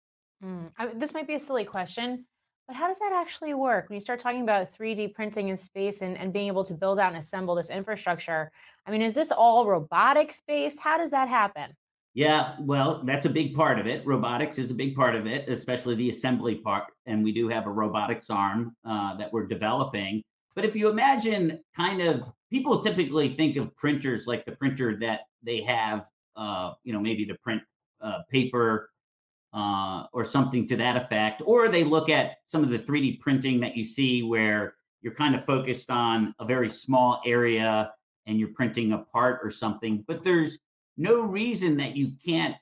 Mm. 0.42 0.70
I, 0.78 0.86
this 0.86 1.14
might 1.14 1.26
be 1.26 1.34
a 1.34 1.40
silly 1.40 1.64
question, 1.64 2.24
but 2.66 2.76
how 2.76 2.88
does 2.88 2.98
that 2.98 3.12
actually 3.12 3.54
work 3.54 3.88
when 3.88 3.94
you 3.94 4.00
start 4.00 4.20
talking 4.20 4.42
about 4.42 4.72
3D 4.72 5.14
printing 5.14 5.48
in 5.48 5.58
space 5.58 6.00
and, 6.00 6.16
and 6.16 6.32
being 6.32 6.46
able 6.46 6.64
to 6.64 6.74
build 6.74 6.98
out 6.98 7.08
and 7.08 7.18
assemble 7.18 7.54
this 7.54 7.70
infrastructure? 7.70 8.50
I 8.86 8.90
mean, 8.90 9.02
is 9.02 9.14
this 9.14 9.30
all 9.30 9.66
robotic 9.66 10.32
space? 10.32 10.76
How 10.78 10.98
does 10.98 11.10
that 11.10 11.28
happen? 11.28 11.74
Yeah, 12.14 12.54
well, 12.60 13.02
that's 13.04 13.26
a 13.26 13.30
big 13.30 13.54
part 13.54 13.80
of 13.80 13.88
it. 13.88 14.06
Robotics 14.06 14.58
is 14.58 14.70
a 14.70 14.74
big 14.74 14.94
part 14.94 15.16
of 15.16 15.26
it, 15.26 15.48
especially 15.48 15.96
the 15.96 16.10
assembly 16.10 16.54
part. 16.54 16.84
And 17.06 17.24
we 17.24 17.32
do 17.32 17.48
have 17.48 17.66
a 17.66 17.70
robotics 17.70 18.30
arm 18.30 18.76
uh, 18.84 19.16
that 19.16 19.32
we're 19.32 19.48
developing. 19.48 20.22
But 20.54 20.64
if 20.64 20.76
you 20.76 20.88
imagine 20.88 21.58
kind 21.76 22.00
of 22.00 22.32
people 22.50 22.80
typically 22.80 23.28
think 23.28 23.56
of 23.56 23.74
printers 23.76 24.28
like 24.28 24.44
the 24.44 24.52
printer 24.52 24.96
that 25.00 25.22
they 25.42 25.62
have, 25.62 26.06
uh, 26.36 26.74
you 26.84 26.92
know, 26.92 27.00
maybe 27.00 27.26
to 27.26 27.34
print 27.42 27.62
uh, 28.00 28.20
paper 28.30 28.90
uh, 29.52 30.04
or 30.12 30.24
something 30.24 30.68
to 30.68 30.76
that 30.76 30.96
effect, 30.96 31.42
or 31.44 31.68
they 31.68 31.82
look 31.82 32.08
at 32.08 32.36
some 32.46 32.62
of 32.62 32.70
the 32.70 32.78
3D 32.78 33.18
printing 33.18 33.58
that 33.60 33.76
you 33.76 33.84
see 33.84 34.22
where 34.22 34.74
you're 35.02 35.14
kind 35.14 35.34
of 35.34 35.44
focused 35.44 35.90
on 35.90 36.32
a 36.38 36.44
very 36.44 36.68
small 36.68 37.20
area 37.26 37.92
and 38.26 38.38
you're 38.38 38.54
printing 38.54 38.92
a 38.92 38.98
part 38.98 39.40
or 39.42 39.50
something. 39.50 40.04
But 40.06 40.22
there's 40.22 40.58
no 40.96 41.20
reason 41.22 41.76
that 41.78 41.96
you 41.96 42.12
can't 42.24 42.56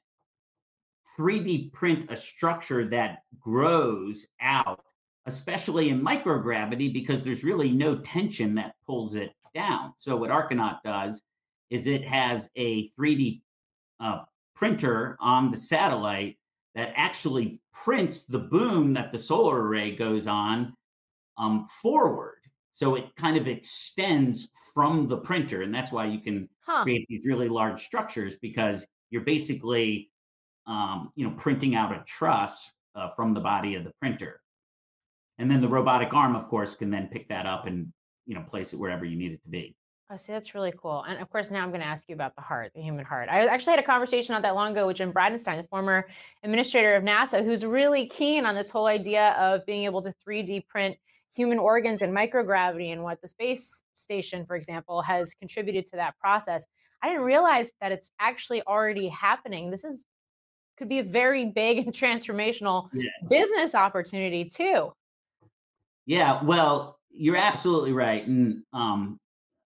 3D 1.19 1.73
print 1.73 2.11
a 2.11 2.17
structure 2.17 2.89
that 2.89 3.23
grows 3.39 4.27
out, 4.41 4.83
especially 5.27 5.91
in 5.91 6.03
microgravity, 6.03 6.93
because 6.93 7.23
there's 7.23 7.45
really 7.45 7.71
no 7.71 7.97
tension 7.97 8.55
that 8.55 8.75
pulls 8.87 9.15
it 9.15 9.33
down. 9.55 9.93
So, 9.97 10.17
what 10.17 10.31
Archinaut 10.31 10.83
does 10.83 11.23
is 11.71 11.87
it 11.87 12.07
has 12.07 12.51
a 12.57 12.89
3D 12.91 13.43
uh, 14.01 14.21
printer 14.55 15.17
on 15.21 15.51
the 15.51 15.57
satellite 15.57 16.39
that 16.75 16.93
actually 16.97 17.61
prints 17.73 18.25
the 18.25 18.39
boom 18.39 18.95
that 18.95 19.12
the 19.12 19.19
solar 19.19 19.67
array 19.67 19.95
goes 19.95 20.27
on 20.27 20.75
um, 21.39 21.67
forward. 21.69 22.39
So 22.75 22.95
it 22.95 23.15
kind 23.17 23.37
of 23.37 23.49
extends 23.49 24.49
from 24.75 25.09
the 25.09 25.17
printer. 25.17 25.62
And 25.62 25.75
that's 25.75 25.93
why 25.93 26.07
you 26.07 26.21
can 26.21 26.49
huh. 26.61 26.83
create 26.83 27.07
these 27.09 27.26
really 27.26 27.49
large 27.49 27.83
structures 27.83 28.37
because 28.37 28.87
you're 29.11 29.23
basically, 29.23 30.11
um, 30.67 31.11
you 31.14 31.26
know, 31.26 31.35
printing 31.37 31.75
out 31.75 31.93
a 31.93 32.02
truss 32.07 32.71
uh, 32.95 33.09
from 33.09 33.35
the 33.35 33.41
body 33.41 33.75
of 33.75 33.85
the 33.85 33.93
printer. 34.00 34.41
And 35.38 35.50
then 35.50 35.61
the 35.61 35.69
robotic 35.69 36.12
arm, 36.14 36.37
of 36.37 36.49
course, 36.49 36.75
can 36.75 36.91
then 36.91 37.09
pick 37.09 37.29
that 37.29 37.47
up 37.47 37.67
and, 37.67 37.93
you 38.26 38.35
know, 38.35 38.43
place 38.43 38.73
it 38.73 38.79
wherever 38.79 39.05
you 39.05 39.17
need 39.17 39.33
it 39.33 39.43
to 39.43 39.49
be. 39.49 39.75
Oh, 40.12 40.17
see, 40.17 40.33
that's 40.33 40.55
really 40.55 40.75
cool. 40.76 41.05
And 41.09 41.19
of 41.23 41.31
course, 41.31 41.50
now 41.50 41.62
I'm 41.62 41.71
going 41.71 41.81
to 41.81 41.87
ask 41.87 42.07
you 42.07 42.14
about 42.14 42.37
the 42.37 42.43
heart, 42.43 42.73
the 42.75 42.83
human 42.83 43.02
heart. 43.02 43.31
I 43.31 43.47
actually 43.47 43.73
had 43.73 43.81
a 43.81 43.87
conversation 43.87 44.35
not 44.35 44.43
that 44.43 44.55
long 44.55 44.73
ago 44.73 44.87
with 44.87 44.99
Jim 44.99 45.11
Bridenstine, 45.11 45.62
the 45.62 45.67
former 45.69 46.07
administrator 46.43 46.95
of 46.95 47.02
NASA, 47.02 47.43
who's 47.43 47.64
really 47.64 48.09
keen 48.09 48.45
on 48.45 48.55
this 48.55 48.69
whole 48.69 48.87
idea 48.87 49.31
of 49.33 49.64
being 49.64 49.85
able 49.85 50.02
to 50.02 50.12
3D 50.29 50.67
print 50.67 50.97
human 51.35 51.59
organs 51.59 52.03
and 52.03 52.15
microgravity 52.15 52.93
and 52.93 53.03
what 53.03 53.21
the 53.23 53.29
space 53.29 53.83
station, 53.95 54.45
for 54.45 54.57
example, 54.57 55.03
has 55.03 55.35
contributed 55.35 55.87
to 55.87 55.97
that 55.97 56.19
process. 56.19 56.67
I 57.03 57.09
didn't 57.09 57.25
realize 57.25 57.73
that 57.81 57.93
it's 57.93 58.11
actually 58.21 58.62
already 58.62 59.09
happening. 59.09 59.71
This 59.71 59.85
is 59.85 60.05
could 60.79 60.89
be 60.89 61.01
a 61.01 61.05
very 61.05 61.47
big 61.47 61.79
and 61.79 61.93
transformational 61.93 62.89
yes. 62.93 63.11
business 63.29 63.75
opportunity 63.75 64.45
too. 64.45 64.93
Yeah, 66.07 66.43
well, 66.43 66.99
you're 67.11 67.37
absolutely 67.37 67.93
right, 67.93 68.27
and 68.27 68.62
um, 68.73 69.19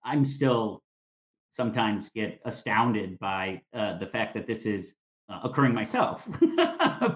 I'm 0.04 0.24
still 0.24 0.82
sometimes 1.52 2.10
get 2.10 2.40
astounded 2.44 3.18
by 3.18 3.62
uh, 3.72 3.98
the 3.98 4.06
fact 4.06 4.34
that 4.34 4.46
this 4.46 4.66
is 4.66 4.94
uh, 5.28 5.40
occurring 5.44 5.74
myself. 5.74 6.28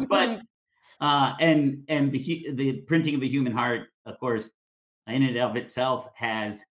but 0.08 0.40
uh, 1.00 1.34
and 1.40 1.84
and 1.88 2.12
the 2.12 2.46
the 2.52 2.72
printing 2.82 3.14
of 3.14 3.22
a 3.22 3.28
human 3.28 3.52
heart, 3.52 3.88
of 4.06 4.18
course, 4.18 4.50
in 5.06 5.22
and 5.22 5.36
of 5.38 5.56
itself 5.56 6.08
has 6.14 6.62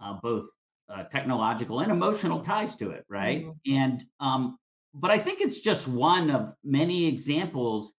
uh, 0.00 0.14
both 0.22 0.46
uh, 0.88 1.04
technological 1.04 1.80
and 1.80 1.90
emotional 1.90 2.40
ties 2.40 2.76
to 2.76 2.90
it, 2.90 3.04
right? 3.08 3.44
Mm-hmm. 3.44 3.74
And 3.74 4.04
um, 4.20 4.58
but 4.94 5.10
I 5.10 5.18
think 5.18 5.40
it's 5.40 5.60
just 5.60 5.88
one 5.88 6.30
of 6.30 6.54
many 6.62 7.06
examples 7.06 7.92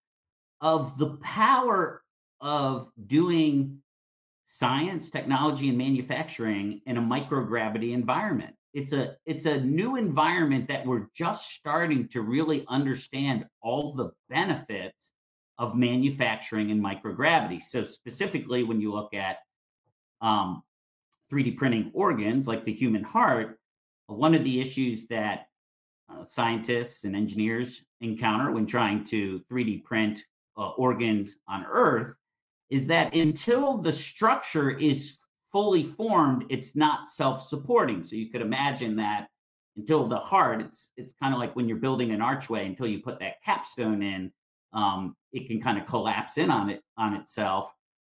of 0.60 0.96
the 0.98 1.16
power 1.22 2.02
of 2.40 2.88
doing 3.06 3.78
science, 4.46 5.10
technology, 5.10 5.68
and 5.68 5.76
manufacturing 5.76 6.80
in 6.86 6.96
a 6.96 7.02
microgravity 7.02 7.92
environment. 7.92 8.54
It's 8.72 8.92
a 8.92 9.16
it's 9.26 9.46
a 9.46 9.60
new 9.60 9.96
environment 9.96 10.68
that 10.68 10.86
we're 10.86 11.08
just 11.14 11.50
starting 11.50 12.08
to 12.08 12.20
really 12.20 12.64
understand 12.68 13.46
all 13.62 13.94
the 13.94 14.10
benefits 14.28 15.12
of 15.58 15.74
manufacturing 15.74 16.70
in 16.70 16.80
microgravity. 16.80 17.62
So 17.62 17.84
specifically, 17.84 18.62
when 18.62 18.80
you 18.80 18.92
look 18.92 19.14
at 19.14 19.38
um, 20.20 20.62
3D 21.32 21.56
printing 21.56 21.90
organs 21.94 22.46
like 22.46 22.64
the 22.64 22.72
human 22.72 23.04
heart, 23.04 23.58
one 24.06 24.34
of 24.34 24.44
the 24.44 24.60
issues 24.60 25.06
that 25.06 25.46
uh, 26.10 26.24
scientists 26.24 27.04
and 27.04 27.16
engineers 27.16 27.82
encounter 28.00 28.52
when 28.52 28.66
trying 28.66 29.02
to 29.04 29.40
3D 29.50 29.84
print 29.84 30.22
uh, 30.56 30.68
organs 30.70 31.36
on 31.48 31.64
Earth 31.64 32.14
is 32.70 32.86
that 32.86 33.14
until 33.14 33.78
the 33.78 33.92
structure 33.92 34.70
is 34.70 35.18
fully 35.50 35.84
formed, 35.84 36.44
it's 36.48 36.76
not 36.76 37.08
self-supporting. 37.08 38.04
So 38.04 38.16
you 38.16 38.30
could 38.30 38.42
imagine 38.42 38.96
that 38.96 39.28
until 39.76 40.08
the 40.08 40.18
heart, 40.18 40.60
it's 40.60 40.90
it's 40.96 41.12
kind 41.12 41.34
of 41.34 41.40
like 41.40 41.54
when 41.54 41.68
you're 41.68 41.78
building 41.78 42.10
an 42.10 42.22
archway 42.22 42.66
until 42.66 42.86
you 42.86 43.00
put 43.00 43.20
that 43.20 43.42
capstone 43.44 44.02
in, 44.02 44.32
um, 44.72 45.14
it 45.32 45.46
can 45.48 45.60
kind 45.60 45.78
of 45.78 45.86
collapse 45.86 46.38
in 46.38 46.50
on 46.50 46.70
it 46.70 46.82
on 46.96 47.14
itself. 47.14 47.72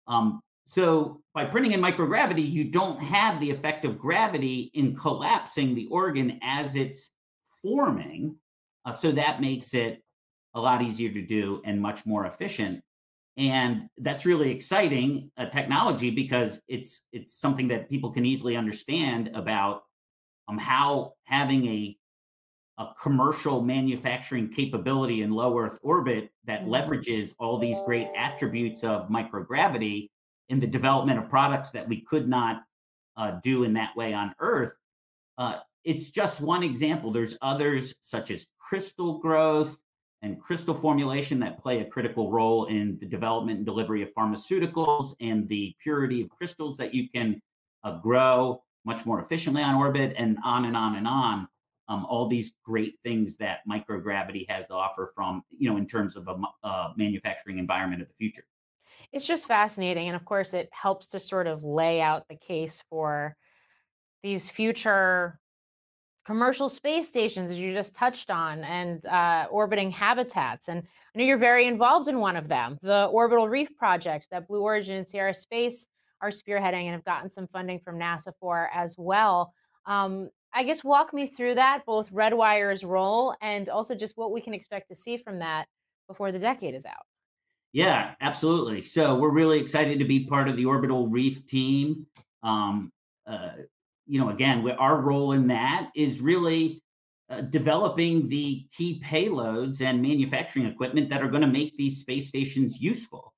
Um, 0.07 0.41
so 0.67 1.23
by 1.35 1.47
printing 1.47 1.73
in 1.73 1.81
microgravity, 1.81 2.51
you 2.51 2.65
don't 2.65 3.01
have 3.03 3.41
the 3.41 3.51
effect 3.51 3.85
of 3.85 3.99
gravity 3.99 4.71
in 4.75 4.95
collapsing 4.95 5.75
the 5.75 5.87
organ 5.87 6.39
as 6.43 6.77
it's 6.77 7.11
forming. 7.63 8.37
Uh, 8.85 8.93
so 8.93 9.13
that 9.13 9.41
makes 9.41 9.73
it 9.73 10.03
a 10.55 10.61
lot 10.61 10.83
easier 10.83 11.13
to 11.13 11.23
do 11.23 11.63
and 11.65 11.81
much 11.81 12.05
more 12.05 12.27
efficient. 12.27 12.83
And 13.37 13.89
that's 13.99 14.27
really 14.27 14.51
exciting 14.51 15.31
uh, 15.37 15.47
technology 15.47 16.11
because 16.11 16.61
it's 16.69 17.03
it's 17.13 17.41
something 17.41 17.69
that 17.69 17.89
people 17.89 18.11
can 18.11 18.27
easily 18.27 18.57
understand 18.57 19.31
about 19.35 19.85
um, 20.49 20.59
how 20.59 21.13
having 21.25 21.67
a 21.67 21.97
a 22.79 22.89
commercial 23.01 23.61
manufacturing 23.61 24.49
capability 24.49 25.23
in 25.23 25.31
low 25.33 25.59
Earth 25.59 25.79
orbit 25.83 26.31
that 26.45 26.63
mm-hmm. 26.63 26.75
leverages 26.75 27.35
all 27.39 27.59
these 27.59 27.79
great 27.85 28.09
attributes 28.17 28.85
of 28.85 29.09
microgravity 29.09 30.09
in 30.49 30.61
the 30.61 30.67
development 30.67 31.19
of 31.19 31.29
products 31.29 31.73
that 31.73 31.87
we 31.89 32.01
could 32.01 32.29
not 32.29 32.63
uh, 33.17 33.33
do 33.43 33.65
in 33.65 33.75
that 33.75 33.97
way 33.97 34.15
on 34.15 34.35
Earth. 34.39 34.73
Uh, 35.37 35.59
it's 35.85 36.11
just 36.11 36.41
one 36.41 36.63
example. 36.63 37.13
There's 37.13 37.37
others 37.43 37.95
such 38.01 38.31
as 38.31 38.47
crystal 38.59 39.19
growth 39.19 39.77
and 40.23 40.41
crystal 40.41 40.75
formulation 40.75 41.39
that 41.41 41.61
play 41.63 41.81
a 41.81 41.85
critical 41.85 42.31
role 42.31 42.67
in 42.67 42.99
the 43.01 43.07
development 43.07 43.59
and 43.59 43.67
delivery 43.67 44.03
of 44.03 44.13
pharmaceuticals 44.15 45.15
and 45.21 45.49
the 45.49 45.75
purity 45.83 46.23
of 46.23 46.31
crystals 46.31 46.77
that 46.77 46.95
you 46.95 47.09
can 47.09 47.41
uh, 47.85 47.99
grow 47.99 48.63
much 48.85 49.07
more 49.07 49.21
efficiently 49.21 49.63
on 49.63 49.75
orbit 49.75 50.15
and 50.17 50.39
on 50.45 50.65
and 50.65 50.77
on 50.77 50.97
and 50.97 51.07
on. 51.07 51.47
Um, 51.89 52.05
all 52.07 52.27
these 52.27 52.53
great 52.65 52.99
things 53.03 53.37
that 53.39 53.61
microgravity 53.71 54.49
has 54.49 54.67
to 54.67 54.75
offer 54.75 55.11
from, 55.15 55.43
you 55.57 55.71
know, 55.71 55.77
in 55.77 55.87
terms 55.87 56.17
of 56.17 56.29
a, 56.29 56.67
a 56.67 56.93
manufacturing 56.97 57.59
environment 57.59 58.03
of 58.03 58.09
the 58.09 58.15
future. 58.15 58.45
It's 59.13 59.27
just 59.27 59.47
fascinating. 59.47 60.09
And 60.09 60.17
of 60.17 60.25
course, 60.25 60.53
it 60.53 60.69
helps 60.73 61.07
to 61.09 61.21
sort 61.21 61.47
of 61.47 61.65
lay 61.65 62.01
out 62.01 62.29
the 62.29 62.37
case 62.37 62.83
for 62.91 63.37
these 64.23 64.51
future 64.51 65.39
commercial 66.27 66.69
space 66.69 67.09
stations, 67.09 67.51
as 67.51 67.59
you 67.59 67.73
just 67.73 67.95
touched 67.95 68.31
on, 68.31 68.63
and 68.65 69.07
uh, 69.07 69.47
orbiting 69.51 69.91
habitats. 69.91 70.69
And 70.69 70.83
I 70.83 71.19
know 71.19 71.25
you're 71.25 71.39
very 71.39 71.67
involved 71.67 72.09
in 72.09 72.21
one 72.21 72.37
of 72.37 72.49
them, 72.49 72.77
the 72.83 73.07
Orbital 73.07 73.49
Reef 73.49 73.75
Project 73.77 74.27
that 74.31 74.47
Blue 74.47 74.61
Origin 74.61 74.97
and 74.97 75.09
Sierra 75.09 75.33
Space 75.33 75.87
are 76.21 76.29
spearheading 76.29 76.85
and 76.85 76.93
have 76.93 77.05
gotten 77.05 77.31
some 77.31 77.47
funding 77.47 77.81
from 77.81 77.99
NASA 77.99 78.33
for 78.41 78.69
as 78.75 78.95
well. 78.99 79.55
Um, 79.87 80.29
I 80.55 80.65
guess 80.65 80.83
walk 80.83 81.13
me 81.13 81.27
through 81.27 81.57
that, 81.57 81.85
both 81.87 82.11
Redwire's 82.13 82.85
role 82.85 83.35
and 83.43 83.69
also 83.69 83.95
just 83.95 84.17
what 84.17 84.33
we 84.33 84.41
can 84.41 84.55
expect 84.55 84.89
to 84.89 84.95
see 84.95 85.19
from 85.19 85.39
that 85.41 85.67
before 86.09 86.33
the 86.33 86.39
decade 86.39 86.75
is 86.75 86.87
out. 86.87 87.05
Yeah, 87.73 88.15
absolutely. 88.21 88.81
So 88.83 89.17
we're 89.17 89.33
really 89.33 89.61
excited 89.61 89.99
to 89.99 90.05
be 90.05 90.25
part 90.25 90.49
of 90.49 90.57
the 90.57 90.65
Orbital 90.65 91.07
Reef 91.09 91.47
team. 91.47 92.07
Um, 92.43 92.91
uh, 93.27 93.51
you 94.07 94.19
know, 94.19 94.31
again, 94.31 94.69
our 94.79 95.01
role 95.01 95.33
in 95.33 95.49
that 95.49 95.91
is 95.95 96.23
really 96.23 96.83
uh, 97.29 97.43
developing 97.43 98.27
the 98.29 98.67
key 98.75 99.03
payloads 99.05 99.83
and 99.83 100.01
manufacturing 100.01 100.65
equipment 100.65 101.11
that 101.11 101.23
are 101.23 101.29
going 101.29 101.43
to 101.43 101.47
make 101.47 101.77
these 101.77 101.99
space 101.99 102.27
stations 102.27 102.81
useful. 102.81 103.35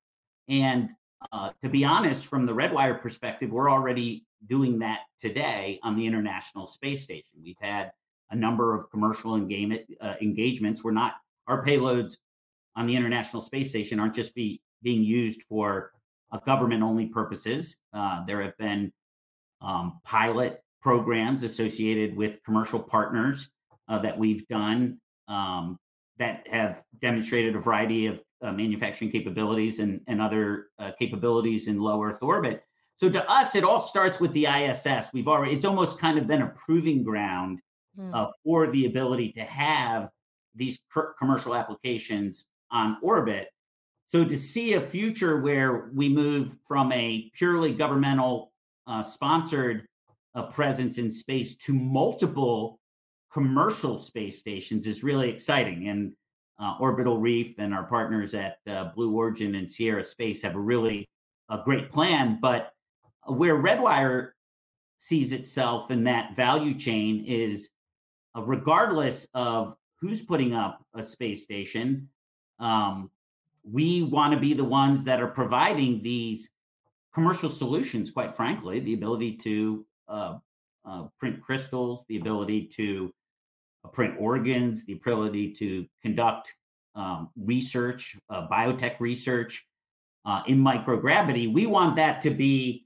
And 0.47 0.91
uh, 1.33 1.51
to 1.61 1.67
be 1.67 1.83
honest, 1.83 2.25
from 2.25 2.45
the 2.45 2.53
Redwire 2.53 3.01
perspective, 3.01 3.51
we're 3.51 3.69
already 3.69 4.25
doing 4.47 4.79
that 4.79 5.01
today 5.19 5.79
on 5.83 5.95
the 5.95 6.05
International 6.05 6.67
Space 6.67 7.03
Station. 7.03 7.39
We've 7.43 7.55
had 7.59 7.91
a 8.31 8.35
number 8.35 8.73
of 8.73 8.89
commercial 8.89 9.35
engagement, 9.35 9.81
uh, 9.99 10.15
engagements. 10.21 10.83
We're 10.83 10.91
not 10.91 11.13
our 11.47 11.65
payloads 11.65 12.17
on 12.75 12.87
the 12.87 12.95
International 12.95 13.41
Space 13.41 13.69
Station 13.69 13.99
aren't 13.99 14.15
just 14.15 14.33
be 14.33 14.61
being 14.81 15.03
used 15.03 15.43
for 15.43 15.91
uh, 16.31 16.37
government 16.39 16.81
only 16.81 17.07
purposes. 17.07 17.77
Uh, 17.93 18.25
there 18.25 18.41
have 18.41 18.57
been 18.57 18.91
um, 19.61 19.99
pilot 20.03 20.63
programs 20.81 21.43
associated 21.43 22.15
with 22.15 22.41
commercial 22.43 22.79
partners 22.79 23.49
uh, 23.87 23.99
that 23.99 24.17
we've 24.17 24.47
done 24.47 24.97
um, 25.27 25.77
that 26.17 26.45
have 26.49 26.83
demonstrated 27.01 27.55
a 27.55 27.59
variety 27.59 28.07
of 28.07 28.21
uh, 28.41 28.51
manufacturing 28.51 29.11
capabilities 29.11 29.79
and, 29.79 30.01
and 30.07 30.21
other 30.21 30.67
uh, 30.79 30.91
capabilities 30.97 31.67
in 31.67 31.79
low 31.79 32.03
Earth 32.03 32.21
orbit. 32.21 32.63
So 33.01 33.09
to 33.09 33.27
us, 33.27 33.55
it 33.55 33.63
all 33.63 33.79
starts 33.79 34.19
with 34.19 34.31
the 34.33 34.45
ISS. 34.45 35.09
We've 35.11 35.27
already, 35.27 35.55
it's 35.55 35.65
almost 35.65 35.97
kind 35.97 36.19
of 36.19 36.27
been 36.27 36.43
a 36.43 36.49
proving 36.49 37.01
ground 37.01 37.59
mm. 37.97 38.29
for 38.43 38.67
the 38.67 38.85
ability 38.85 39.31
to 39.31 39.41
have 39.41 40.11
these 40.53 40.79
commercial 41.17 41.55
applications 41.55 42.45
on 42.69 42.97
orbit. 43.01 43.47
So 44.09 44.23
to 44.23 44.37
see 44.37 44.73
a 44.73 44.81
future 44.81 45.41
where 45.41 45.89
we 45.95 46.09
move 46.09 46.55
from 46.67 46.91
a 46.91 47.31
purely 47.33 47.73
governmental 47.73 48.51
uh, 48.85 49.01
sponsored 49.01 49.87
uh, 50.35 50.43
presence 50.43 50.99
in 50.99 51.09
space 51.09 51.55
to 51.55 51.73
multiple 51.73 52.79
commercial 53.33 53.97
space 53.97 54.37
stations 54.37 54.85
is 54.85 55.03
really 55.03 55.31
exciting. 55.31 55.87
And 55.87 56.13
uh, 56.59 56.75
Orbital 56.79 57.17
Reef 57.17 57.57
and 57.57 57.73
our 57.73 57.85
partners 57.85 58.35
at 58.35 58.57
uh, 58.67 58.91
Blue 58.93 59.11
Origin 59.15 59.55
and 59.55 59.67
Sierra 59.67 60.03
Space 60.03 60.43
have 60.43 60.53
a 60.53 60.59
really 60.59 61.09
a 61.49 61.57
great 61.65 61.89
plan. 61.89 62.37
But 62.39 62.73
where 63.25 63.55
Redwire 63.55 64.29
sees 64.97 65.31
itself 65.31 65.91
in 65.91 66.03
that 66.05 66.35
value 66.35 66.75
chain 66.75 67.25
is 67.25 67.69
uh, 68.35 68.41
regardless 68.41 69.27
of 69.33 69.75
who's 69.99 70.21
putting 70.21 70.53
up 70.53 70.83
a 70.93 71.03
space 71.03 71.43
station, 71.43 72.09
um, 72.59 73.09
we 73.63 74.03
want 74.03 74.33
to 74.33 74.39
be 74.39 74.53
the 74.53 74.63
ones 74.63 75.03
that 75.05 75.21
are 75.21 75.27
providing 75.27 76.01
these 76.01 76.49
commercial 77.13 77.49
solutions, 77.49 78.11
quite 78.11 78.35
frankly, 78.35 78.79
the 78.79 78.93
ability 78.93 79.37
to 79.37 79.85
uh, 80.07 80.37
uh, 80.85 81.03
print 81.19 81.41
crystals, 81.41 82.05
the 82.07 82.17
ability 82.17 82.67
to 82.75 83.13
uh, 83.83 83.89
print 83.89 84.15
organs, 84.19 84.85
the 84.85 84.93
ability 84.93 85.53
to 85.53 85.85
conduct 86.01 86.53
um, 86.95 87.29
research, 87.35 88.17
uh, 88.29 88.47
biotech 88.47 88.99
research 88.99 89.65
uh, 90.25 90.41
in 90.47 90.59
microgravity. 90.59 91.51
We 91.51 91.65
want 91.65 91.95
that 91.97 92.21
to 92.21 92.29
be 92.29 92.85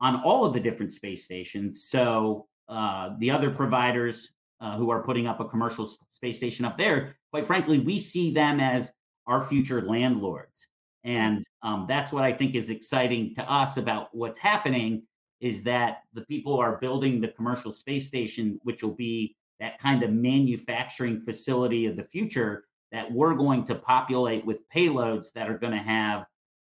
on 0.00 0.22
all 0.24 0.44
of 0.44 0.52
the 0.52 0.60
different 0.60 0.92
space 0.92 1.24
stations. 1.24 1.84
So 1.84 2.46
uh, 2.68 3.10
the 3.18 3.30
other 3.30 3.50
providers 3.50 4.30
who 4.76 4.90
are 4.90 5.02
putting 5.02 5.26
up 5.26 5.38
a 5.38 5.44
commercial 5.44 5.86
space 6.10 6.38
station 6.38 6.64
up 6.64 6.78
there, 6.78 7.16
quite 7.30 7.46
frankly, 7.46 7.78
we 7.78 7.98
see 7.98 8.32
them 8.32 8.58
as 8.58 8.90
our 9.26 9.44
future 9.44 9.82
landlords. 9.82 10.66
And 11.04 11.44
um, 11.62 11.86
that's 11.88 12.12
what 12.12 12.24
I 12.24 12.32
think 12.32 12.54
is 12.54 12.70
exciting 12.70 13.34
to 13.36 13.42
us 13.42 13.76
about 13.76 14.08
what's 14.12 14.38
happening 14.38 15.02
is 15.40 15.62
that 15.64 15.98
the 16.14 16.22
people 16.22 16.58
are 16.58 16.78
building 16.78 17.20
the 17.20 17.28
commercial 17.28 17.70
space 17.72 18.06
station, 18.06 18.58
which 18.64 18.82
will 18.82 18.94
be 18.94 19.36
that 19.60 19.78
kind 19.78 20.02
of 20.02 20.10
manufacturing 20.10 21.20
facility 21.20 21.86
of 21.86 21.96
the 21.96 22.02
future 22.02 22.64
that 22.92 23.10
we're 23.10 23.34
going 23.34 23.64
to 23.64 23.74
populate 23.74 24.44
with 24.46 24.58
payloads 24.74 25.32
that 25.32 25.50
are 25.50 25.58
going 25.58 25.72
to 25.72 25.78
have 25.78 26.24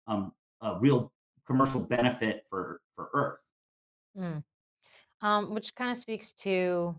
um, 0.08 0.32
a 0.62 0.77
real 0.79 1.12
commercial 1.49 1.81
benefit 1.81 2.45
for 2.49 2.81
for 2.95 3.09
Earth. 3.13 3.39
Mm. 4.17 4.43
Um, 5.21 5.53
which 5.53 5.75
kind 5.75 5.91
of 5.91 5.97
speaks 5.97 6.31
to 6.33 6.97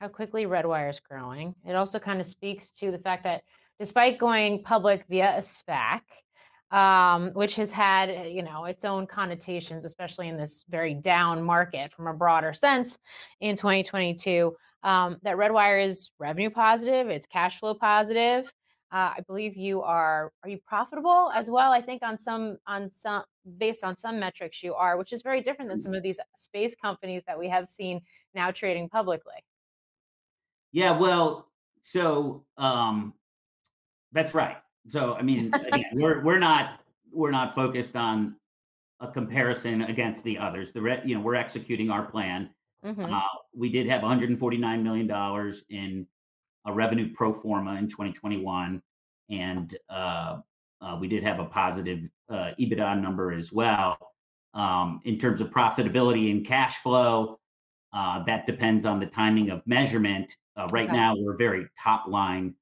how 0.00 0.08
quickly 0.08 0.46
Redwire 0.46 0.88
is 0.88 1.00
growing. 1.00 1.54
It 1.66 1.74
also 1.74 1.98
kind 1.98 2.20
of 2.20 2.26
speaks 2.26 2.70
to 2.72 2.90
the 2.90 2.98
fact 2.98 3.24
that 3.24 3.42
despite 3.78 4.18
going 4.18 4.62
public 4.62 5.04
via 5.10 5.36
a 5.36 5.40
SPAC, 5.40 6.00
um, 6.70 7.32
which 7.34 7.56
has 7.56 7.70
had 7.70 8.08
eh, 8.08 8.24
you 8.26 8.42
know 8.42 8.64
its 8.64 8.84
own 8.84 9.06
connotations, 9.06 9.84
especially 9.84 10.28
in 10.28 10.36
this 10.36 10.64
very 10.68 10.94
down 10.94 11.42
market 11.42 11.92
from 11.92 12.06
a 12.06 12.14
broader 12.14 12.54
sense 12.54 12.96
in 13.40 13.56
2022. 13.56 14.54
Um, 14.82 15.18
that 15.24 15.36
Redwire 15.36 15.84
is 15.84 16.10
revenue 16.18 16.48
positive, 16.48 17.08
it's 17.08 17.26
cash 17.26 17.58
flow 17.58 17.74
positive. 17.74 18.50
Uh, 18.92 19.14
I 19.16 19.20
believe 19.26 19.56
you 19.56 19.82
are 19.82 20.32
are 20.42 20.48
you 20.50 20.58
profitable 20.66 21.30
as 21.34 21.48
well? 21.48 21.72
I 21.72 21.80
think 21.80 22.02
on 22.02 22.18
some 22.18 22.58
on 22.66 22.90
some 22.90 23.22
based 23.58 23.84
on 23.84 23.96
some 23.96 24.18
metrics 24.18 24.62
you 24.62 24.74
are, 24.74 24.96
which 24.96 25.12
is 25.12 25.22
very 25.22 25.40
different 25.40 25.70
than 25.70 25.80
some 25.80 25.94
of 25.94 26.02
these 26.02 26.18
space 26.36 26.74
companies 26.74 27.22
that 27.26 27.38
we 27.38 27.48
have 27.48 27.68
seen 27.68 28.00
now 28.34 28.50
trading 28.50 28.88
publicly. 28.88 29.44
Yeah, 30.72 30.96
well, 30.98 31.48
so 31.82 32.44
um, 32.58 33.14
that's 34.12 34.34
right. 34.34 34.56
So 34.88 35.14
I 35.14 35.22
mean, 35.22 35.52
again, 35.54 35.84
we're 35.92 36.22
we're 36.24 36.40
not 36.40 36.80
we're 37.12 37.30
not 37.30 37.54
focused 37.54 37.94
on 37.94 38.36
a 38.98 39.08
comparison 39.08 39.82
against 39.82 40.24
the 40.24 40.36
others. 40.36 40.72
The 40.72 40.80
re, 40.80 40.98
you 41.04 41.14
know 41.14 41.20
we're 41.20 41.36
executing 41.36 41.90
our 41.90 42.04
plan. 42.04 42.50
Mm-hmm. 42.84 43.12
Uh, 43.12 43.20
we 43.54 43.68
did 43.68 43.86
have 43.88 44.02
149 44.02 44.82
million 44.82 45.06
dollars 45.06 45.64
in 45.70 46.06
a 46.66 46.72
revenue 46.72 47.12
pro 47.12 47.32
forma 47.32 47.74
in 47.76 47.88
2021, 47.88 48.82
and 49.30 49.76
uh, 49.88 50.38
uh, 50.80 50.96
we 51.00 51.08
did 51.08 51.22
have 51.22 51.40
a 51.40 51.44
positive 51.44 52.08
uh, 52.28 52.50
EBITDA 52.58 53.00
number 53.00 53.32
as 53.32 53.52
well. 53.52 53.98
Um, 54.52 55.00
in 55.04 55.18
terms 55.18 55.40
of 55.40 55.50
profitability 55.50 56.30
and 56.30 56.44
cash 56.44 56.78
flow, 56.78 57.38
uh, 57.92 58.24
that 58.24 58.46
depends 58.46 58.86
on 58.86 59.00
the 59.00 59.06
timing 59.06 59.50
of 59.50 59.66
measurement. 59.66 60.34
Uh, 60.56 60.66
right 60.70 60.88
okay. 60.88 60.96
now, 60.96 61.14
we're 61.16 61.36
very 61.36 61.66
top 61.80 62.06
line 62.08 62.54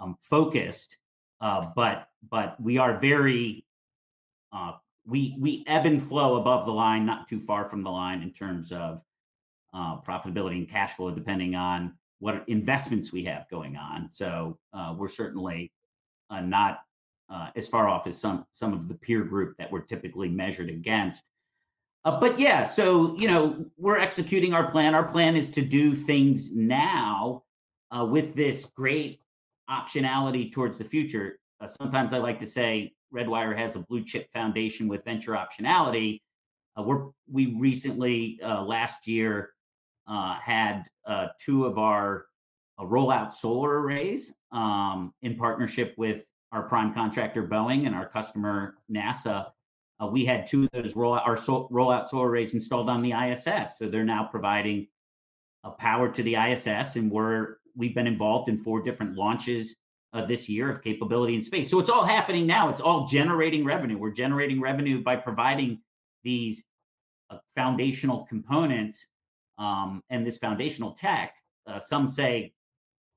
um, 0.00 0.16
focused, 0.20 0.96
uh, 1.40 1.66
but 1.74 2.08
but 2.30 2.60
we 2.60 2.78
are 2.78 2.98
very 2.98 3.64
uh, 4.52 4.72
we 5.06 5.36
we 5.38 5.64
ebb 5.66 5.86
and 5.86 6.02
flow 6.02 6.36
above 6.36 6.66
the 6.66 6.72
line, 6.72 7.06
not 7.06 7.28
too 7.28 7.38
far 7.40 7.64
from 7.64 7.82
the 7.82 7.90
line 7.90 8.22
in 8.22 8.32
terms 8.32 8.72
of 8.72 9.02
uh, 9.72 10.00
profitability 10.00 10.56
and 10.56 10.68
cash 10.68 10.94
flow, 10.94 11.10
depending 11.10 11.54
on 11.54 11.94
what 12.20 12.44
investments 12.48 13.12
we 13.12 13.24
have 13.24 13.48
going 13.50 13.76
on. 13.76 14.08
So 14.08 14.58
uh, 14.72 14.94
we're 14.96 15.08
certainly 15.08 15.72
uh, 16.30 16.40
not 16.40 16.80
uh, 17.28 17.48
as 17.56 17.66
far 17.66 17.88
off 17.88 18.06
as 18.06 18.18
some 18.18 18.46
some 18.52 18.72
of 18.72 18.88
the 18.88 18.94
peer 18.94 19.24
group 19.24 19.56
that 19.58 19.70
we're 19.70 19.82
typically 19.82 20.28
measured 20.28 20.68
against. 20.68 21.24
but 22.04 22.38
yeah, 22.38 22.64
so 22.64 23.16
you 23.16 23.28
know 23.28 23.64
we're 23.76 23.98
executing 23.98 24.54
our 24.54 24.70
plan. 24.70 24.94
Our 24.94 25.08
plan 25.08 25.36
is 25.36 25.50
to 25.50 25.62
do 25.62 25.94
things 25.94 26.54
now 26.54 27.42
with 27.92 28.34
this 28.34 28.66
great 28.66 29.20
optionality 29.70 30.50
towards 30.52 30.78
the 30.78 30.84
future. 30.84 31.38
Uh, 31.60 31.66
sometimes 31.66 32.12
I 32.12 32.18
like 32.18 32.38
to 32.40 32.46
say 32.46 32.92
Redwire 33.14 33.56
has 33.56 33.76
a 33.76 33.80
blue 33.80 34.04
chip 34.04 34.30
foundation 34.32 34.88
with 34.88 35.04
venture 35.04 35.32
optionality. 35.32 36.20
Uh, 36.76 36.82
we're 36.82 37.08
we 37.30 37.54
recently 37.54 38.40
uh, 38.42 38.62
last 38.62 39.06
year 39.06 39.50
uh, 40.10 40.36
had 40.42 40.84
uh, 41.06 41.28
two 41.38 41.64
of 41.64 41.78
our 41.78 42.26
uh, 42.78 42.84
rollout 42.84 43.32
solar 43.32 43.80
arrays 43.80 44.34
um, 44.52 45.14
in 45.22 45.36
partnership 45.36 45.94
with 45.96 46.24
our 46.52 46.64
prime 46.64 46.92
contractor 46.92 47.46
Boeing 47.46 47.86
and 47.86 47.94
our 47.94 48.08
customer 48.08 48.74
NASA. 48.92 49.46
we 50.10 50.24
had 50.24 50.46
two 50.46 50.64
of 50.64 50.70
those 50.72 50.96
roll 50.96 51.14
our 51.14 51.36
so- 51.36 51.68
rollout 51.70 52.08
solar 52.08 52.28
arrays 52.28 52.54
installed 52.54 52.90
on 52.90 53.02
the 53.02 53.12
ISS, 53.12 53.78
so 53.78 53.88
they're 53.88 54.04
now 54.04 54.24
providing 54.24 54.88
uh, 55.62 55.70
power 55.70 56.10
to 56.10 56.22
the 56.22 56.34
ISS, 56.34 56.96
and 56.96 57.10
we're 57.10 57.58
we've 57.76 57.94
been 57.94 58.06
involved 58.06 58.48
in 58.48 58.58
four 58.58 58.82
different 58.82 59.14
launches 59.14 59.76
uh, 60.12 60.24
this 60.24 60.48
year 60.48 60.68
of 60.68 60.82
capability 60.82 61.36
in 61.36 61.42
space. 61.42 61.70
So 61.70 61.78
it's 61.78 61.90
all 61.90 62.04
happening 62.04 62.46
now. 62.46 62.68
It's 62.68 62.80
all 62.80 63.06
generating 63.06 63.64
revenue. 63.64 63.96
We're 63.96 64.10
generating 64.10 64.60
revenue 64.60 65.02
by 65.02 65.16
providing 65.16 65.80
these 66.24 66.64
uh, 67.30 67.38
foundational 67.54 68.26
components 68.28 69.06
um, 69.60 70.02
and 70.10 70.26
this 70.26 70.38
foundational 70.38 70.92
tech. 70.92 71.34
Uh, 71.66 71.78
some 71.78 72.08
say 72.08 72.52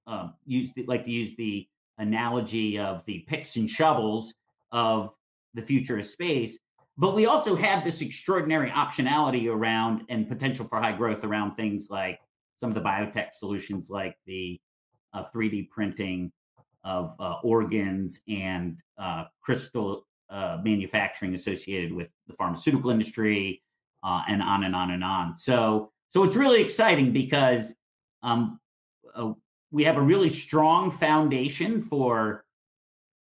um, 0.06 0.34
use 0.46 0.72
like 0.86 1.06
to 1.06 1.12
use 1.12 1.36
the 1.38 1.68
analogy 1.98 2.78
of 2.78 3.04
the 3.06 3.20
picks 3.28 3.56
and 3.56 3.70
shovels 3.70 4.36
of 4.72 5.16
the 5.54 5.62
future 5.62 5.98
of 5.98 6.06
space. 6.06 6.60
But 6.98 7.16
we 7.16 7.26
also 7.26 7.56
have 7.56 7.84
this 7.84 8.02
extraordinary 8.02 8.70
optionality 8.70 9.48
around 9.48 10.04
and 10.10 10.28
potential 10.28 10.68
for 10.68 10.80
high 10.80 10.96
growth 10.96 11.24
around 11.24 11.56
things 11.56 11.88
like 11.90 12.20
some 12.60 12.70
of 12.70 12.76
the 12.76 12.82
biotech 12.82 13.34
solutions, 13.34 13.90
like 13.90 14.16
the 14.28 14.60
uh, 15.14 15.24
3D 15.34 15.70
printing 15.70 16.32
of 16.84 17.16
uh, 17.20 17.36
organs 17.44 18.22
and 18.28 18.78
uh, 18.98 19.24
crystal 19.42 20.06
uh, 20.30 20.58
manufacturing 20.64 21.34
associated 21.34 21.94
with 21.94 22.10
the 22.28 22.34
pharmaceutical 22.34 22.92
industry, 22.92 23.62
uh, 24.04 24.22
and 24.28 24.42
on 24.42 24.64
and 24.64 24.76
on 24.76 24.92
and 24.92 25.04
on. 25.04 25.36
So, 25.36 25.93
so 26.14 26.24
it's 26.24 26.36
really 26.36 26.62
exciting 26.62 27.12
because 27.12 27.74
um, 28.22 28.60
uh, 29.16 29.34
we 29.72 29.84
have 29.84 29.98
a 29.98 30.02
really 30.02 30.30
strong 30.30 30.92
foundation 30.92 31.82
for 31.82 32.46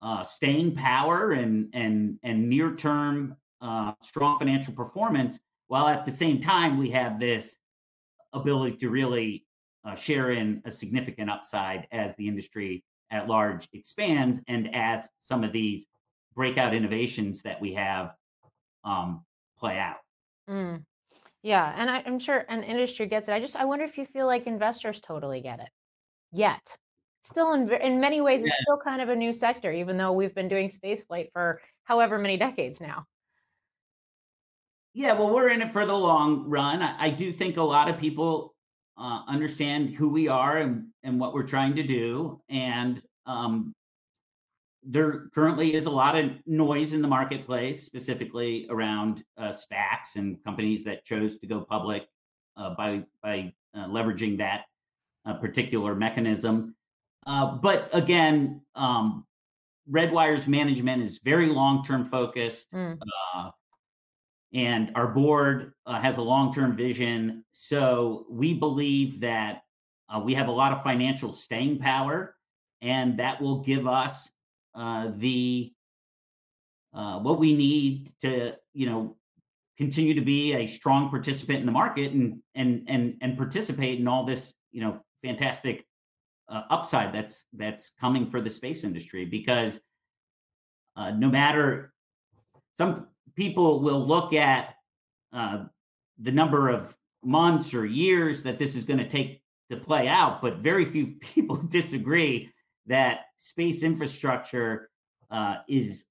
uh, 0.02 0.24
staying 0.24 0.76
power 0.76 1.32
and 1.32 1.68
and 1.74 2.18
and 2.24 2.48
near 2.48 2.74
term 2.76 3.36
strong 4.02 4.40
financial 4.40 4.74
performance, 4.74 5.38
while 5.68 5.90
at 5.90 6.06
the 6.06 6.12
same 6.12 6.40
time 6.40 6.78
we 6.78 6.90
have 6.92 7.20
this 7.20 7.58
ability 8.32 8.78
to 8.78 8.90
really 8.90 9.46
share 9.98 10.32
in 10.32 10.62
a 10.64 10.72
significant 10.72 11.30
upside 11.30 11.86
as 11.92 12.16
the 12.16 12.30
industry 12.30 12.82
at 13.12 13.28
large 13.28 13.68
expands 13.74 14.40
and 14.48 14.74
as 14.74 15.10
some 15.20 15.44
of 15.44 15.52
these 15.52 15.86
breakout 16.34 16.74
innovations 16.74 17.42
that 17.42 17.60
we 17.60 17.74
have 17.74 18.14
um, 18.86 19.26
play 19.58 19.78
out. 19.78 19.98
Mm. 20.50 20.86
Yeah, 21.42 21.74
and 21.78 21.90
I, 21.90 22.00
am 22.00 22.20
sure 22.20 22.46
an 22.50 22.64
industry 22.64 23.06
gets 23.06 23.30
it. 23.30 23.34
I 23.34 23.40
just 23.40 23.56
I 23.56 23.66
wonder 23.66 23.86
if 23.86 23.98
you 23.98 24.06
feel 24.06 24.26
like 24.26 24.46
investors 24.46 25.00
totally 25.00 25.42
get 25.42 25.60
it 25.60 25.70
yet. 26.32 26.62
Still, 27.24 27.54
in 27.54 27.70
in 27.72 28.00
many 28.00 28.22
ways, 28.22 28.42
yeah. 28.42 28.48
it's 28.48 28.62
still 28.62 28.78
kind 28.78 29.02
of 29.02 29.10
a 29.10 29.16
new 29.16 29.34
sector, 29.34 29.72
even 29.72 29.98
though 29.98 30.12
we've 30.12 30.36
been 30.36 30.48
doing 30.48 30.70
spaceflight 30.70 31.32
for 31.32 31.62
however 31.86 32.18
many 32.18 32.38
decades 32.38 32.82
now. 32.82 33.06
Yeah, 34.94 35.14
well, 35.14 35.34
we're 35.34 35.50
in 35.50 35.62
it 35.62 35.72
for 35.72 35.86
the 35.86 35.94
long 35.94 36.50
run. 36.50 36.82
I, 36.82 37.06
I 37.06 37.10
do 37.12 37.32
think 37.32 37.58
a 37.58 37.64
lot 37.64 37.90
of 37.90 37.98
people 37.98 38.56
uh, 38.98 39.22
understand 39.28 39.96
who 39.96 40.10
we 40.10 40.28
are 40.28 40.58
and, 40.58 40.88
and 41.04 41.20
what 41.20 41.34
we're 41.34 41.48
trying 41.48 41.76
to 41.76 41.84
do. 41.84 42.42
And 42.50 43.02
um, 43.26 43.74
there 44.84 45.30
currently 45.34 45.74
is 45.74 45.86
a 45.86 45.90
lot 45.90 46.18
of 46.18 46.32
noise 46.46 46.94
in 46.94 47.02
the 47.02 47.08
marketplace, 47.08 47.86
specifically 47.86 48.68
around 48.70 49.24
uh, 49.38 49.52
SPACs 49.52 50.16
and 50.16 50.44
companies 50.44 50.84
that 50.86 51.06
chose 51.06 51.38
to 51.40 51.48
go 51.48 51.62
public 51.62 52.08
uh, 52.58 52.76
by 52.76 53.04
by 53.22 53.54
uh, 53.76 53.86
leveraging 53.88 54.38
that 54.38 54.64
uh, 55.26 55.34
particular 55.34 55.96
mechanism. 55.96 56.76
Uh, 57.28 57.58
but 57.58 57.90
again, 57.94 58.62
um, 58.76 59.26
Redwire's 59.92 60.48
management 60.48 61.04
is 61.04 61.20
very 61.24 61.48
long 61.48 61.84
term 61.84 62.06
focused. 62.06 62.72
Mm 62.72 62.98
and 64.54 64.92
our 64.96 65.08
board 65.08 65.74
uh, 65.86 66.02
has 66.02 66.18
a 66.18 66.22
long-term 66.22 66.76
vision 66.76 67.44
so 67.52 68.26
we 68.30 68.54
believe 68.54 69.20
that 69.22 69.62
uh, 70.10 70.20
we 70.20 70.34
have 70.34 70.48
a 70.48 70.52
lot 70.52 70.72
of 70.72 70.82
financial 70.84 71.34
staying 71.34 71.78
power 71.78 72.36
and 72.82 73.20
that 73.20 73.42
will 73.42 73.60
give 73.60 73.88
us 73.88 74.30
uh, 74.80 75.12
the 75.18 75.74
uh, 76.94 77.20
what 77.20 77.38
we 77.38 77.54
need 77.54 78.14
to 78.22 78.56
you 78.74 78.86
know 78.86 79.18
continue 79.78 80.14
to 80.14 80.22
be 80.22 80.54
a 80.54 80.68
strong 80.68 81.10
participant 81.10 81.60
in 81.60 81.66
the 81.66 81.72
market 81.72 82.14
and 82.14 82.40
and 82.56 82.86
and 82.88 83.18
and 83.22 83.38
participate 83.38 84.00
in 84.00 84.08
all 84.08 84.24
this 84.24 84.54
you 84.72 84.82
know 84.82 85.00
fantastic 85.22 85.86
uh, 86.48 86.64
upside 86.70 87.14
that's 87.14 87.46
that's 87.54 87.92
coming 88.00 88.30
for 88.30 88.40
the 88.40 88.50
space 88.50 88.86
industry 88.86 89.26
because 89.26 89.80
uh, 90.96 91.12
no 91.12 91.30
matter 91.30 91.94
some 92.78 93.08
people 93.36 93.82
will 93.82 94.08
look 94.08 94.32
at 94.34 94.76
uh, 95.34 95.66
the 96.20 96.32
number 96.32 96.70
of 96.70 96.96
months 97.22 97.74
or 97.74 97.86
years 97.86 98.44
that 98.44 98.58
this 98.58 98.76
is 98.76 98.86
going 98.86 99.00
to 99.00 99.08
take 99.10 99.42
to 99.70 99.78
play 99.78 100.08
out, 100.08 100.42
but 100.42 100.58
very 100.58 100.86
few 100.86 101.08
people 101.22 101.58
disagree 101.58 102.50
that 102.88 103.22
space 103.38 103.84
infrastructure 103.84 104.90
uh, 105.32 105.58
is 105.68 106.06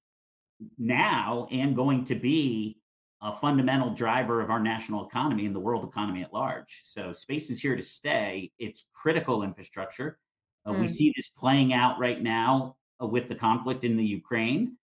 now 0.77 1.47
and 1.51 1.75
going 1.75 2.05
to 2.05 2.15
be 2.15 2.77
a 3.21 3.33
fundamental 3.33 3.93
driver 3.93 4.41
of 4.41 4.49
our 4.49 4.59
national 4.59 5.05
economy 5.05 5.45
and 5.45 5.53
the 5.53 5.59
world 5.59 5.87
economy 5.87 6.21
at 6.21 6.33
large. 6.33 6.81
So 6.85 7.11
space 7.11 7.49
is 7.49 7.59
here 7.59 7.75
to 7.75 7.81
stay. 7.81 8.51
It's 8.57 8.85
critical 8.93 9.43
infrastructure. 9.43 10.17
Uh, 10.65 10.71
mm. 10.71 10.81
We 10.81 10.87
see 10.87 11.13
this 11.15 11.29
playing 11.29 11.73
out 11.73 11.99
right 11.99 12.21
now 12.21 12.77
uh, 13.01 13.07
with 13.07 13.27
the 13.27 13.35
conflict 13.35 13.83
in 13.83 13.97
the 13.97 14.05
Ukraine. 14.05 14.77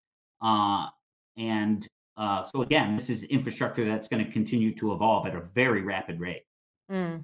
Uh, 0.42 0.86
and 1.36 1.86
uh, 2.16 2.42
so 2.42 2.62
again, 2.62 2.96
this 2.96 3.08
is 3.08 3.24
infrastructure 3.24 3.84
that's 3.84 4.08
going 4.08 4.24
to 4.24 4.30
continue 4.30 4.74
to 4.76 4.92
evolve 4.92 5.26
at 5.26 5.34
a 5.34 5.40
very 5.40 5.82
rapid 5.82 6.20
rate. 6.20 6.42
Mm. 6.90 7.22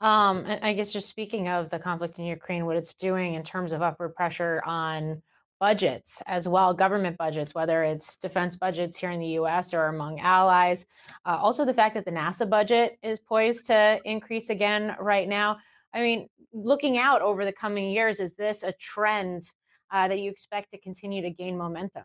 Um, 0.00 0.44
and 0.46 0.64
I 0.64 0.72
guess 0.72 0.92
just 0.92 1.08
speaking 1.08 1.48
of 1.48 1.70
the 1.70 1.78
conflict 1.78 2.18
in 2.18 2.24
Ukraine, 2.24 2.66
what 2.66 2.76
it's 2.76 2.94
doing 2.94 3.34
in 3.34 3.42
terms 3.42 3.72
of 3.72 3.82
upward 3.82 4.14
pressure 4.14 4.62
on 4.64 5.22
budgets 5.60 6.22
as 6.26 6.48
well, 6.48 6.72
government 6.72 7.18
budgets, 7.18 7.54
whether 7.54 7.84
it's 7.84 8.16
defense 8.16 8.56
budgets 8.56 8.96
here 8.96 9.10
in 9.10 9.20
the 9.20 9.38
US 9.40 9.74
or 9.74 9.86
among 9.86 10.18
allies. 10.20 10.86
Uh, 11.26 11.36
also, 11.36 11.64
the 11.64 11.74
fact 11.74 11.94
that 11.94 12.06
the 12.06 12.10
NASA 12.10 12.48
budget 12.48 12.98
is 13.02 13.20
poised 13.20 13.66
to 13.66 14.00
increase 14.04 14.48
again 14.48 14.96
right 14.98 15.28
now. 15.28 15.58
I 15.92 16.00
mean, 16.00 16.28
looking 16.52 16.96
out 16.96 17.20
over 17.20 17.44
the 17.44 17.52
coming 17.52 17.90
years, 17.90 18.20
is 18.20 18.32
this 18.32 18.62
a 18.62 18.72
trend 18.72 19.50
uh, 19.92 20.08
that 20.08 20.18
you 20.18 20.30
expect 20.30 20.70
to 20.72 20.78
continue 20.78 21.20
to 21.22 21.30
gain 21.30 21.58
momentum? 21.58 22.04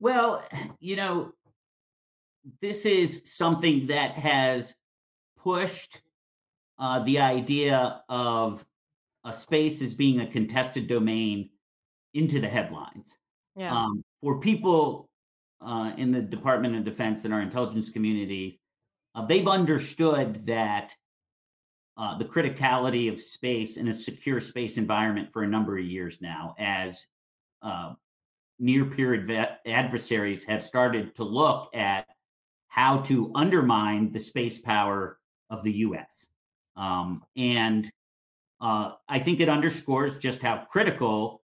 Well, 0.00 0.42
you 0.80 0.96
know, 0.96 1.32
this 2.62 2.86
is 2.86 3.22
something 3.26 3.86
that 3.86 4.12
has 4.12 4.74
pushed 5.36 6.00
uh, 6.78 7.00
the 7.00 7.20
idea 7.20 8.02
of 8.08 8.64
a 9.24 9.32
space 9.32 9.82
as 9.82 9.94
being 9.94 10.20
a 10.20 10.26
contested 10.26 10.86
domain 10.86 11.50
into 12.14 12.40
the 12.40 12.48
headlines. 12.48 13.18
Yeah. 13.56 13.74
Um, 13.74 14.04
for 14.22 14.40
people 14.40 15.08
uh, 15.60 15.92
in 15.96 16.12
the 16.12 16.22
Department 16.22 16.76
of 16.76 16.84
Defense 16.84 17.24
and 17.24 17.32
our 17.32 17.40
intelligence 17.40 17.90
communities, 17.90 18.58
uh, 19.14 19.24
they've 19.24 19.48
understood 19.48 20.46
that 20.46 20.94
uh, 21.96 22.18
the 22.18 22.24
criticality 22.24 23.10
of 23.10 23.20
space 23.20 23.78
in 23.78 23.88
a 23.88 23.92
secure 23.94 24.40
space 24.40 24.76
environment 24.76 25.32
for 25.32 25.42
a 25.42 25.48
number 25.48 25.78
of 25.78 25.84
years 25.84 26.18
now 26.20 26.54
as 26.58 27.06
uh, 27.62 27.94
near 28.58 28.84
peer 28.84 29.58
adversaries 29.66 30.44
have 30.44 30.62
started 30.62 31.14
to 31.14 31.24
look 31.24 31.70
at 31.74 32.06
how 32.68 32.98
to 32.98 33.32
undermine 33.34 34.12
the 34.12 34.20
space 34.20 34.58
power 34.58 35.18
of 35.48 35.62
the 35.62 35.72
US. 35.72 36.28
Um, 36.76 37.24
and 37.36 37.90
uh, 38.60 38.92
I 39.08 39.18
think 39.18 39.40
it 39.40 39.48
underscores 39.48 40.16
just 40.18 40.42
how 40.42 40.64
critical 40.70 41.42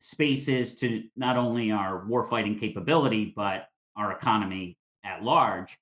space 0.00 0.48
is 0.48 0.74
to 0.76 1.04
not 1.16 1.36
only 1.36 1.70
our 1.70 2.04
warfighting 2.06 2.58
capability, 2.60 3.32
but 3.34 3.68
our 3.96 4.12
economy 4.12 4.78
at 5.04 5.22
large. 5.22 5.78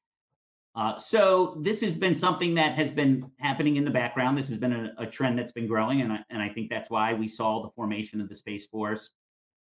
Uh, 0.74 0.98
so 0.98 1.58
this 1.62 1.80
has 1.80 1.96
been 1.96 2.14
something 2.14 2.54
that 2.54 2.74
has 2.74 2.90
been 2.90 3.30
happening 3.38 3.76
in 3.76 3.84
the 3.84 3.90
background. 3.90 4.36
This 4.36 4.48
has 4.48 4.58
been 4.58 4.72
a, 4.72 4.92
a 4.98 5.06
trend 5.06 5.38
that's 5.38 5.52
been 5.52 5.66
growing, 5.66 6.02
and 6.02 6.12
I, 6.12 6.18
and 6.28 6.42
I 6.42 6.50
think 6.50 6.68
that's 6.68 6.90
why 6.90 7.14
we 7.14 7.28
saw 7.28 7.62
the 7.62 7.70
formation 7.70 8.20
of 8.20 8.28
the 8.28 8.34
Space 8.34 8.66
Force 8.66 9.10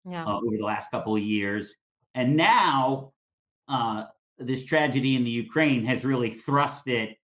yeah. 0.08 0.24
uh, 0.24 0.36
over 0.36 0.56
the 0.56 0.64
last 0.64 0.90
couple 0.90 1.16
of 1.16 1.22
years. 1.22 1.74
And 2.14 2.36
now, 2.36 3.12
uh, 3.68 4.04
this 4.38 4.64
tragedy 4.64 5.16
in 5.16 5.24
the 5.24 5.30
Ukraine 5.30 5.84
has 5.84 6.04
really 6.04 6.30
thrust 6.30 6.86
it 6.86 7.16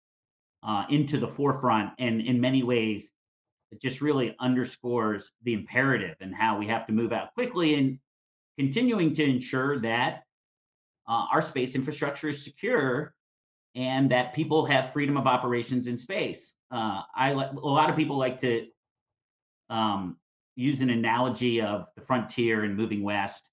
uh, 0.67 0.85
into 0.91 1.19
the 1.19 1.29
forefront. 1.29 1.93
And 1.99 2.21
in 2.21 2.41
many 2.41 2.63
ways, 2.63 3.13
it 3.71 3.81
just 3.81 4.01
really 4.01 4.35
underscores 4.41 5.31
the 5.43 5.55
imperative 5.55 6.17
and 6.21 6.35
how 6.35 6.59
we 6.59 6.67
have 6.67 6.87
to 6.89 6.93
move 6.93 7.13
out 7.13 7.33
quickly 7.35 7.75
and 7.75 7.99
continuing 8.59 9.13
to 9.15 9.25
ensure 9.25 9.79
that 9.81 10.25
uh, 11.09 11.27
our 11.33 11.41
space 11.41 11.75
infrastructure 11.75 12.29
is 12.29 12.43
secure 12.43 13.15
and 13.75 14.11
that 14.11 14.35
people 14.35 14.67
have 14.67 14.93
freedom 14.93 15.17
of 15.17 15.27
operations 15.27 15.87
in 15.87 15.97
space. 15.97 16.55
Uh, 16.71 17.03
I 17.15 17.31
a 17.31 17.53
lot 17.55 17.91
of 17.91 17.97
people 17.97 18.17
like 18.17 18.39
to 18.39 18.67
um, 19.71 20.17
use 20.57 20.81
an 20.81 20.91
analogy 20.91 21.61
of 21.61 21.89
the 21.95 22.01
frontier 22.01 22.65
and 22.65 22.77
moving 22.77 23.03
west 23.03 23.49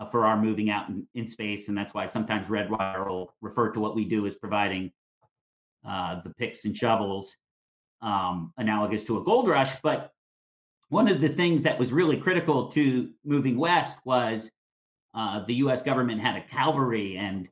uh, 0.00 0.06
for 0.06 0.26
our 0.26 0.40
moving 0.40 0.70
out 0.70 0.88
in, 0.88 1.06
in, 1.14 1.26
space. 1.26 1.68
And 1.68 1.76
that's 1.76 1.92
why 1.92 2.06
sometimes 2.06 2.46
Redwire 2.46 3.06
will 3.06 3.34
refer 3.40 3.70
to 3.72 3.80
what 3.80 3.94
we 3.94 4.04
do 4.04 4.26
as 4.26 4.34
providing 4.34 4.92
uh, 5.86 6.20
the 6.22 6.30
picks 6.30 6.64
and 6.64 6.76
shovels 6.76 7.36
um, 8.02 8.52
analogous 8.58 9.04
to 9.04 9.18
a 9.18 9.24
gold 9.24 9.48
rush. 9.48 9.80
But 9.82 10.12
one 10.88 11.08
of 11.08 11.20
the 11.20 11.28
things 11.28 11.62
that 11.64 11.78
was 11.78 11.92
really 11.92 12.16
critical 12.16 12.70
to 12.72 13.10
moving 13.24 13.58
west 13.58 13.98
was 14.04 14.50
uh, 15.14 15.44
the 15.44 15.54
U.S. 15.56 15.82
government 15.82 16.20
had 16.20 16.36
a 16.36 16.42
cavalry 16.42 17.16
and 17.16 17.48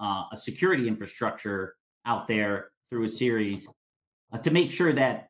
uh, 0.00 0.24
a 0.32 0.36
security 0.36 0.86
infrastructure 0.86 1.74
out 2.04 2.28
there 2.28 2.70
through 2.90 3.04
a 3.04 3.08
series 3.08 3.68
uh, 4.32 4.38
to 4.38 4.50
make 4.50 4.70
sure 4.70 4.92
that 4.92 5.28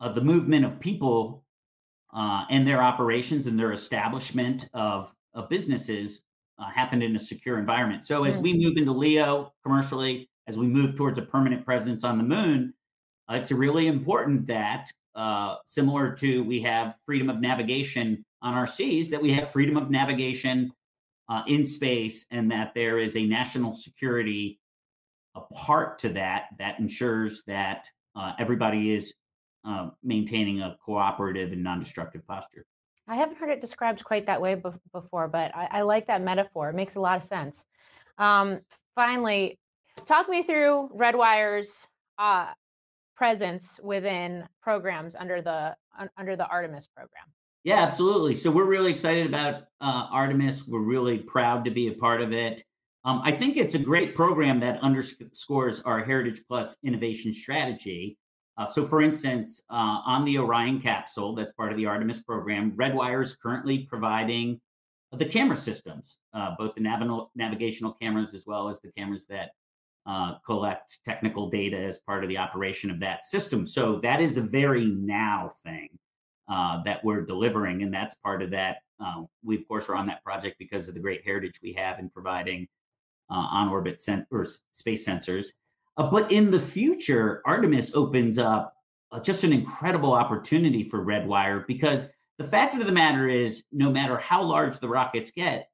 uh, 0.00 0.12
the 0.12 0.20
movement 0.20 0.64
of 0.64 0.78
people 0.80 1.44
uh, 2.12 2.44
and 2.50 2.66
their 2.66 2.82
operations 2.82 3.46
and 3.46 3.58
their 3.58 3.72
establishment 3.72 4.68
of, 4.74 5.14
of 5.34 5.48
businesses 5.48 6.20
uh, 6.58 6.64
happened 6.70 7.02
in 7.02 7.14
a 7.16 7.18
secure 7.18 7.58
environment. 7.58 8.04
So 8.04 8.24
as 8.24 8.38
we 8.38 8.54
move 8.54 8.76
into 8.76 8.92
LEO 8.92 9.52
commercially, 9.62 10.30
as 10.46 10.56
we 10.56 10.66
move 10.66 10.96
towards 10.96 11.18
a 11.18 11.22
permanent 11.22 11.64
presence 11.64 12.04
on 12.04 12.18
the 12.18 12.24
moon, 12.24 12.74
uh, 13.30 13.34
it's 13.34 13.50
really 13.50 13.86
important 13.86 14.46
that, 14.46 14.90
uh, 15.14 15.56
similar 15.66 16.14
to 16.14 16.44
we 16.44 16.60
have 16.60 16.96
freedom 17.04 17.28
of 17.30 17.40
navigation 17.40 18.24
on 18.42 18.54
our 18.54 18.66
seas, 18.66 19.10
that 19.10 19.22
we 19.22 19.32
have 19.32 19.50
freedom 19.50 19.76
of 19.76 19.90
navigation 19.90 20.72
uh, 21.28 21.42
in 21.46 21.64
space, 21.64 22.26
and 22.30 22.50
that 22.50 22.72
there 22.74 22.98
is 22.98 23.16
a 23.16 23.24
national 23.26 23.74
security 23.74 24.60
a 25.36 25.40
part 25.54 25.98
to 26.00 26.08
that 26.08 26.46
that 26.58 26.78
ensures 26.80 27.42
that 27.46 27.86
uh, 28.16 28.32
everybody 28.38 28.94
is 28.94 29.12
uh, 29.64 29.90
maintaining 30.02 30.62
a 30.62 30.76
cooperative 30.84 31.52
and 31.52 31.62
non-destructive 31.62 32.26
posture. 32.26 32.64
I 33.08 33.16
haven't 33.16 33.36
heard 33.36 33.50
it 33.50 33.60
described 33.60 34.02
quite 34.04 34.26
that 34.26 34.40
way 34.40 34.54
be- 34.54 34.70
before, 34.92 35.28
but 35.28 35.54
I-, 35.54 35.68
I, 35.70 35.80
like 35.82 36.06
that 36.06 36.22
metaphor. 36.22 36.70
It 36.70 36.74
makes 36.74 36.96
a 36.96 37.00
lot 37.00 37.16
of 37.18 37.24
sense. 37.24 37.64
Um, 38.18 38.60
finally, 38.94 39.58
talk 40.04 40.28
me 40.28 40.42
through 40.42 40.90
Redwire's 40.94 41.88
uh, 42.18 42.52
presence 43.16 43.80
within 43.82 44.48
programs 44.62 45.14
under 45.14 45.42
the 45.42 45.76
under 46.16 46.36
the 46.36 46.46
Artemis 46.46 46.86
program. 46.86 47.24
Yeah, 47.64 47.80
absolutely. 47.80 48.34
So 48.34 48.50
we're 48.50 48.66
really 48.66 48.90
excited 48.90 49.26
about 49.26 49.62
uh, 49.80 50.06
Artemis. 50.10 50.68
We're 50.68 50.80
really 50.80 51.18
proud 51.18 51.64
to 51.64 51.70
be 51.70 51.88
a 51.88 51.92
part 51.92 52.20
of 52.20 52.32
it. 52.32 52.62
Um, 53.04 53.22
I 53.24 53.32
think 53.32 53.56
it's 53.56 53.74
a 53.74 53.78
great 53.78 54.14
program 54.14 54.60
that 54.60 54.80
underscores 54.82 55.80
our 55.80 56.04
Heritage 56.04 56.42
Plus 56.46 56.76
innovation 56.84 57.32
strategy. 57.32 58.18
Uh, 58.58 58.66
so, 58.66 58.84
for 58.84 59.02
instance, 59.02 59.62
uh, 59.70 60.00
on 60.06 60.24
the 60.24 60.38
Orion 60.38 60.80
capsule, 60.80 61.34
that's 61.34 61.52
part 61.52 61.72
of 61.72 61.78
the 61.78 61.86
Artemis 61.86 62.22
program, 62.22 62.72
Redwire 62.72 63.22
is 63.22 63.36
currently 63.36 63.80
providing 63.88 64.60
the 65.12 65.24
camera 65.26 65.56
systems, 65.56 66.18
uh, 66.34 66.54
both 66.58 66.74
the 66.74 66.80
nav- 66.80 67.28
navigational 67.34 67.92
cameras 67.92 68.34
as 68.34 68.44
well 68.46 68.68
as 68.68 68.80
the 68.80 68.90
cameras 68.92 69.26
that 69.28 69.50
uh, 70.06 70.34
collect 70.44 70.98
technical 71.04 71.50
data 71.50 71.76
as 71.76 71.98
part 71.98 72.22
of 72.22 72.28
the 72.28 72.38
operation 72.38 72.90
of 72.90 73.00
that 73.00 73.24
system. 73.24 73.66
So 73.66 73.98
that 74.02 74.20
is 74.20 74.36
a 74.36 74.42
very 74.42 74.86
now 74.86 75.52
thing 75.64 75.88
uh, 76.48 76.82
that 76.84 77.04
we're 77.04 77.22
delivering, 77.22 77.82
and 77.82 77.92
that's 77.92 78.14
part 78.14 78.42
of 78.42 78.50
that. 78.52 78.78
Uh, 79.04 79.24
we 79.44 79.56
of 79.56 79.66
course 79.68 79.88
are 79.88 79.96
on 79.96 80.06
that 80.06 80.22
project 80.24 80.56
because 80.58 80.88
of 80.88 80.94
the 80.94 81.00
great 81.00 81.24
heritage 81.24 81.60
we 81.62 81.72
have 81.72 81.98
in 81.98 82.08
providing 82.08 82.66
uh, 83.30 83.34
on 83.34 83.68
orbit 83.68 84.00
sen- 84.00 84.26
or 84.30 84.46
space 84.72 85.06
sensors. 85.06 85.46
Uh, 85.96 86.08
but 86.08 86.30
in 86.30 86.50
the 86.50 86.60
future, 86.60 87.42
Artemis 87.44 87.94
opens 87.94 88.38
up 88.38 88.74
uh, 89.12 89.20
just 89.20 89.44
an 89.44 89.52
incredible 89.52 90.12
opportunity 90.12 90.84
for 90.84 91.04
Redwire 91.04 91.66
because 91.66 92.06
the 92.38 92.44
fact 92.44 92.74
of 92.74 92.86
the 92.86 92.92
matter 92.92 93.28
is, 93.28 93.64
no 93.72 93.90
matter 93.90 94.18
how 94.18 94.42
large 94.42 94.78
the 94.78 94.88
rockets 94.88 95.30
get, 95.30 95.68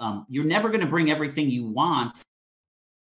um, 0.00 0.26
you're 0.28 0.44
never 0.44 0.68
going 0.68 0.80
to 0.80 0.86
bring 0.86 1.10
everything 1.10 1.50
you 1.50 1.66
want 1.66 2.18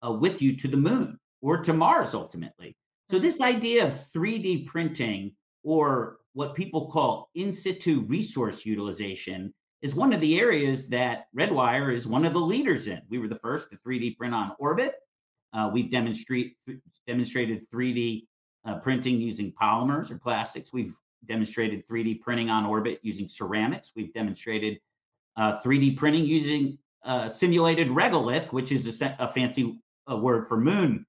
uh, 0.06 0.12
with 0.12 0.42
you 0.42 0.56
to 0.58 0.68
the 0.68 0.78
moon 0.78 1.20
or 1.42 1.58
to 1.58 1.74
Mars 1.74 2.14
ultimately. 2.14 2.76
So, 3.10 3.20
this 3.20 3.42
idea 3.42 3.86
of 3.86 4.00
3D 4.14 4.66
printing 4.66 5.34
or 5.64 6.18
what 6.34 6.56
people 6.56 6.92
call 6.92 7.30
in 7.36 7.52
situ 7.52 8.02
resource 8.02 8.66
utilization 8.66 9.54
is 9.82 9.94
one 9.94 10.14
of 10.14 10.22
the 10.22 10.40
areas 10.40 10.88
that 10.90 11.26
Redwire 11.38 11.94
is 11.94 12.08
one 12.08 12.26
of 12.26 12.34
the 12.34 12.40
leaders 12.40 12.88
in. 12.88 13.02
We 13.10 13.20
were 13.20 13.28
the 13.28 13.36
first 13.36 13.70
to 13.70 13.78
3D 13.78 14.18
print 14.18 14.34
on 14.34 14.52
orbit. 14.60 14.96
Uh, 15.54 15.70
we've 15.72 15.92
demonstrate, 15.92 16.58
demonstrated 17.08 17.62
3D 17.74 18.26
uh, 18.66 18.80
printing 18.80 19.22
using 19.22 19.54
polymers 19.54 20.12
or 20.12 20.18
plastics. 20.18 20.74
We've 20.74 20.96
demonstrated 21.28 21.88
3D 21.88 22.22
printing 22.22 22.50
on 22.50 22.66
orbit 22.66 23.00
using 23.04 23.30
ceramics. 23.30 23.94
We've 23.96 24.14
demonstrated 24.14 24.80
uh, 25.38 25.62
3D 25.62 25.98
printing 25.98 26.26
using 26.26 26.78
uh, 27.04 27.30
simulated 27.30 27.90
regolith, 27.90 28.52
which 28.52 28.72
is 28.72 29.02
a, 29.02 29.16
a 29.20 29.28
fancy 29.28 29.80
a 30.08 30.18
word 30.18 30.48
for 30.48 30.58
moon 30.58 31.06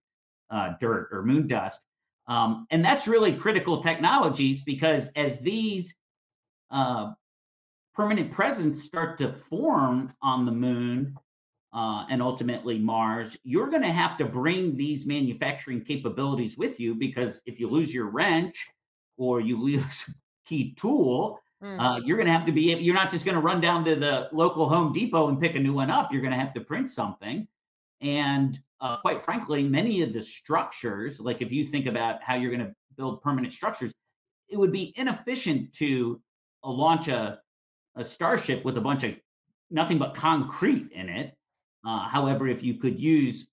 uh, 0.51 0.75
dirt 0.81 1.09
or 1.13 1.23
moon 1.23 1.47
dust. 1.47 1.81
Um, 2.29 2.67
and 2.71 2.85
that's 2.85 3.07
really 3.07 3.33
critical 3.33 3.81
technologies 3.81 4.63
because 4.63 5.11
as 5.15 5.41
these 5.41 5.95
uh, 6.71 7.13
permanent 7.95 8.31
presence 8.31 8.83
start 8.83 9.19
to 9.19 9.31
form 9.31 10.13
on 10.23 10.45
the 10.45 10.53
moon 10.53 11.17
uh, 11.73 12.05
and 12.11 12.21
ultimately 12.21 12.79
Mars, 12.79 13.37
you're 13.45 13.69
going 13.69 13.83
to 13.83 13.93
have 13.93 14.17
to 14.19 14.25
bring 14.25 14.77
these 14.77 15.07
manufacturing 15.07 15.85
capabilities 15.85 16.59
with 16.59 16.81
you 16.81 16.95
because 16.95 17.43
if 17.47 17.61
you 17.61 17.69
lose 17.69 17.95
your 17.95 18.07
wrench 18.07 18.67
or 19.17 19.41
you 19.41 19.63
lose 19.63 20.11
key 20.47 20.75
tool, 20.75 21.39
mm. 21.63 21.81
uh, 21.81 22.01
you're 22.05 22.17
going 22.17 22.27
to 22.27 22.33
have 22.33 22.47
to 22.47 22.53
be, 22.53 22.75
you're 22.75 22.95
not 22.95 23.11
just 23.11 23.25
going 23.25 23.35
to 23.37 23.41
run 23.41 23.61
down 23.61 23.85
to 23.85 23.95
the 23.95 24.29
local 24.33 24.69
Home 24.69 24.93
Depot 24.93 25.29
and 25.29 25.41
pick 25.41 25.55
a 25.55 25.61
new 25.61 25.75
one 25.75 25.91
up. 25.91 26.11
You're 26.11 26.23
going 26.23 26.33
to 26.33 26.39
have 26.39 26.55
to 26.55 26.61
print 26.61 26.91
something. 26.91 27.47
And 28.01 28.59
uh, 28.81 28.99
quite 28.99 29.23
frankly, 29.23 29.63
many 29.63 30.03
of 30.03 30.13
the 30.13 30.23
structures, 30.23 31.21
like 31.21 31.41
if 31.41 31.51
you 31.51 31.65
think 31.65 31.87
about 31.87 32.23
how 32.23 32.35
you're 32.35 32.51
going 32.51 32.67
to 32.67 32.75
build 32.97 33.23
permanent 33.23 33.53
structures, 33.53 33.93
it 34.49 34.59
would 34.59 34.73
be 34.73 34.93
inefficient 34.97 35.73
to 35.75 36.21
uh, 36.63 36.71
launch 36.71 37.09
a, 37.09 37.41
a 37.97 38.05
starship 38.05 38.65
with 38.65 38.77
a 38.77 38.81
bunch 38.81 39.03
of 39.05 39.15
nothing 39.71 39.99
but 39.99 40.15
concrete 40.15 40.91
in 40.93 41.09
it. 41.09 41.35
Uh, 41.87 42.09
however, 42.09 42.49
if 42.49 42.63
you 42.63 42.75
could 42.75 43.01
use 43.01 43.49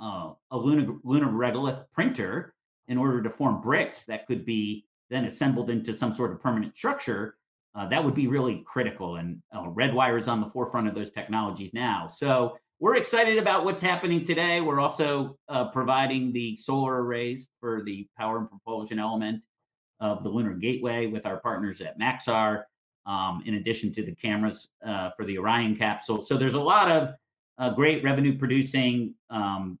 uh, 0.00 0.32
a 0.50 0.56
lunar, 0.56 0.94
lunar 1.04 1.28
regolith 1.28 1.84
printer 1.92 2.54
in 2.88 2.98
order 2.98 3.22
to 3.22 3.30
form 3.30 3.60
bricks 3.60 4.04
that 4.04 4.26
could 4.26 4.44
be 4.44 4.86
then 5.10 5.24
assembled 5.24 5.70
into 5.70 5.92
some 5.94 6.12
sort 6.12 6.32
of 6.32 6.40
permanent 6.40 6.76
structure, 6.76 7.36
uh, 7.74 7.86
that 7.88 8.02
would 8.02 8.14
be 8.14 8.26
really 8.26 8.62
critical. 8.66 9.16
And 9.16 9.42
uh, 9.54 9.64
Redwire 9.64 10.18
is 10.18 10.28
on 10.28 10.40
the 10.40 10.46
forefront 10.46 10.88
of 10.88 10.94
those 10.94 11.10
technologies 11.10 11.74
now. 11.74 12.06
So 12.06 12.56
we're 12.78 12.96
excited 12.96 13.38
about 13.38 13.64
what's 13.64 13.80
happening 13.80 14.22
today. 14.22 14.60
We're 14.60 14.80
also 14.80 15.38
uh, 15.48 15.68
providing 15.68 16.32
the 16.32 16.56
solar 16.56 17.02
arrays 17.02 17.48
for 17.60 17.82
the 17.82 18.06
power 18.18 18.38
and 18.38 18.50
propulsion 18.50 18.98
element 18.98 19.42
of 19.98 20.22
the 20.22 20.28
Lunar 20.28 20.52
Gateway 20.52 21.06
with 21.06 21.24
our 21.24 21.38
partners 21.38 21.80
at 21.80 21.98
Maxar, 21.98 22.64
um, 23.06 23.42
in 23.46 23.54
addition 23.54 23.92
to 23.94 24.02
the 24.02 24.14
cameras 24.14 24.68
uh, 24.84 25.10
for 25.16 25.24
the 25.24 25.38
Orion 25.38 25.74
capsule. 25.74 26.20
So 26.20 26.36
there's 26.36 26.54
a 26.54 26.60
lot 26.60 26.90
of 26.90 27.14
uh, 27.58 27.70
great 27.70 28.04
revenue 28.04 28.36
producing 28.36 29.14
um, 29.30 29.78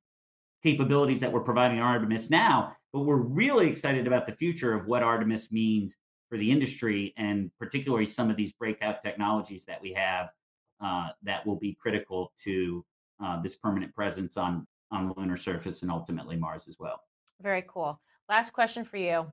capabilities 0.62 1.20
that 1.20 1.30
we're 1.30 1.40
providing 1.40 1.80
Artemis 1.80 2.30
now, 2.30 2.74
but 2.94 3.00
we're 3.00 3.16
really 3.16 3.68
excited 3.68 4.06
about 4.06 4.26
the 4.26 4.32
future 4.32 4.72
of 4.72 4.86
what 4.86 5.02
Artemis 5.02 5.52
means 5.52 5.96
for 6.30 6.38
the 6.38 6.50
industry 6.50 7.12
and 7.18 7.50
particularly 7.58 8.06
some 8.06 8.30
of 8.30 8.36
these 8.38 8.52
breakout 8.54 9.02
technologies 9.02 9.66
that 9.66 9.82
we 9.82 9.92
have 9.92 10.30
uh, 10.80 11.08
that 11.22 11.46
will 11.46 11.56
be 11.56 11.74
critical 11.74 12.32
to 12.44 12.84
uh, 13.22 13.40
this 13.42 13.56
permanent 13.56 13.94
presence 13.94 14.36
on 14.36 14.66
on 14.92 15.08
the 15.08 15.14
lunar 15.16 15.36
surface 15.36 15.82
and 15.82 15.90
ultimately 15.90 16.36
Mars 16.36 16.68
as 16.68 16.76
well. 16.78 17.00
Very 17.42 17.64
cool. 17.66 18.00
Last 18.28 18.52
question 18.52 18.84
for 18.84 18.96
you: 18.96 19.26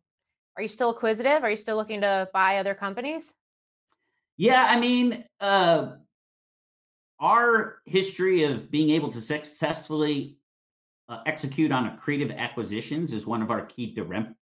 Are 0.58 0.62
you 0.62 0.68
still 0.68 0.92
acquisitive? 0.92 1.44
Are 1.44 1.50
you 1.50 1.58
still 1.58 1.76
looking 1.76 2.02
to 2.02 2.28
buy 2.34 2.58
other 2.58 2.74
companies? 2.74 3.34
Yeah, 4.38 4.66
I 4.68 4.80
mean, 4.80 5.26
uh, 5.40 5.92
our 7.20 7.78
history 7.86 8.44
of 8.44 8.72
being 8.72 8.90
able 8.90 9.12
to 9.12 9.22
successfully 9.22 10.38
uh, 11.10 11.20
execute 11.26 11.72
on 11.72 11.96
accretive 11.96 12.36
acquisitions 12.36 13.14
is 13.14 13.28
one 13.28 13.42
of 13.42 13.52
our 13.52 13.66
key 13.66 13.96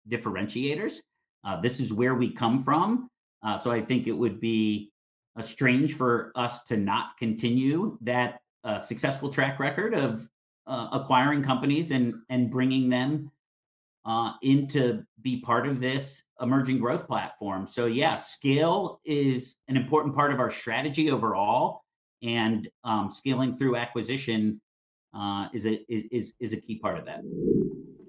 differentiators. 0.09 0.95
Uh, 1.43 1.59
this 1.59 1.79
is 1.79 1.91
where 1.91 2.15
we 2.15 2.31
come 2.31 2.61
from. 2.63 3.09
Uh, 3.43 3.57
so 3.57 3.71
I 3.71 3.81
think 3.81 4.07
it 4.07 4.11
would 4.11 4.39
be 4.39 4.90
uh, 5.35 5.41
strange 5.41 5.95
for 5.95 6.31
us 6.35 6.63
to 6.63 6.77
not 6.77 7.17
continue 7.17 7.97
that 8.01 8.41
uh, 8.63 8.77
successful 8.77 9.29
track 9.29 9.59
record 9.59 9.93
of 9.93 10.27
uh, 10.67 10.89
acquiring 10.91 11.43
companies 11.43 11.91
and 11.91 12.15
and 12.29 12.51
bringing 12.51 12.89
them 12.89 13.31
uh, 14.05 14.33
into 14.41 15.03
be 15.21 15.41
part 15.41 15.67
of 15.67 15.79
this 15.79 16.23
emerging 16.41 16.79
growth 16.79 17.07
platform. 17.07 17.67
So 17.67 17.85
yeah, 17.85 18.15
scale 18.15 18.99
is 19.05 19.55
an 19.67 19.77
important 19.77 20.15
part 20.15 20.31
of 20.33 20.39
our 20.39 20.51
strategy 20.51 21.11
overall, 21.11 21.83
and 22.21 22.67
um, 22.83 23.09
scaling 23.09 23.55
through 23.55 23.75
acquisition 23.75 24.61
uh, 25.13 25.47
is 25.53 25.65
a 25.65 25.83
is 25.89 26.33
is 26.39 26.53
a 26.53 26.57
key 26.57 26.77
part 26.79 26.97
of 26.97 27.05
that. 27.05 27.21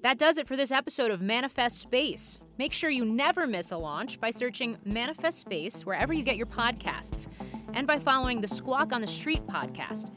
That 0.03 0.19
does 0.19 0.37
it 0.37 0.49
for 0.49 0.57
this 0.57 0.73
episode 0.73 1.11
of 1.11 1.23
Manifest 1.23 1.79
Space. 1.79 2.41
Make 2.59 2.73
sure 2.73 2.91
you 2.91 3.05
never 3.05 3.47
miss 3.47 3.71
a 3.71 3.77
launch 3.77 4.21
by 4.21 4.31
searching 4.31 4.77
Manifest 4.85 5.38
Space 5.38 5.87
wherever 5.87 6.12
you 6.12 6.25
get 6.25 6.37
your 6.37 6.47
podcasts 6.47 7.29
and 7.75 7.87
by 7.87 7.99
following 7.99 8.41
the 8.41 8.49
Squawk 8.49 8.93
on 8.93 9.01
the 9.01 9.07
Street 9.07 9.47
podcast. 9.47 10.11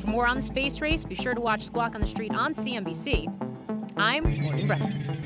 For 0.00 0.06
more 0.06 0.26
on 0.26 0.36
the 0.36 0.42
space 0.42 0.80
race, 0.80 1.04
be 1.04 1.14
sure 1.14 1.34
to 1.34 1.40
watch 1.40 1.62
Squawk 1.62 1.94
on 1.94 2.00
the 2.00 2.06
Street 2.06 2.34
on 2.34 2.54
CNBC. 2.54 3.28
I'm 3.96 4.24
Morgan 4.42 4.66
Brennan. 4.66 5.25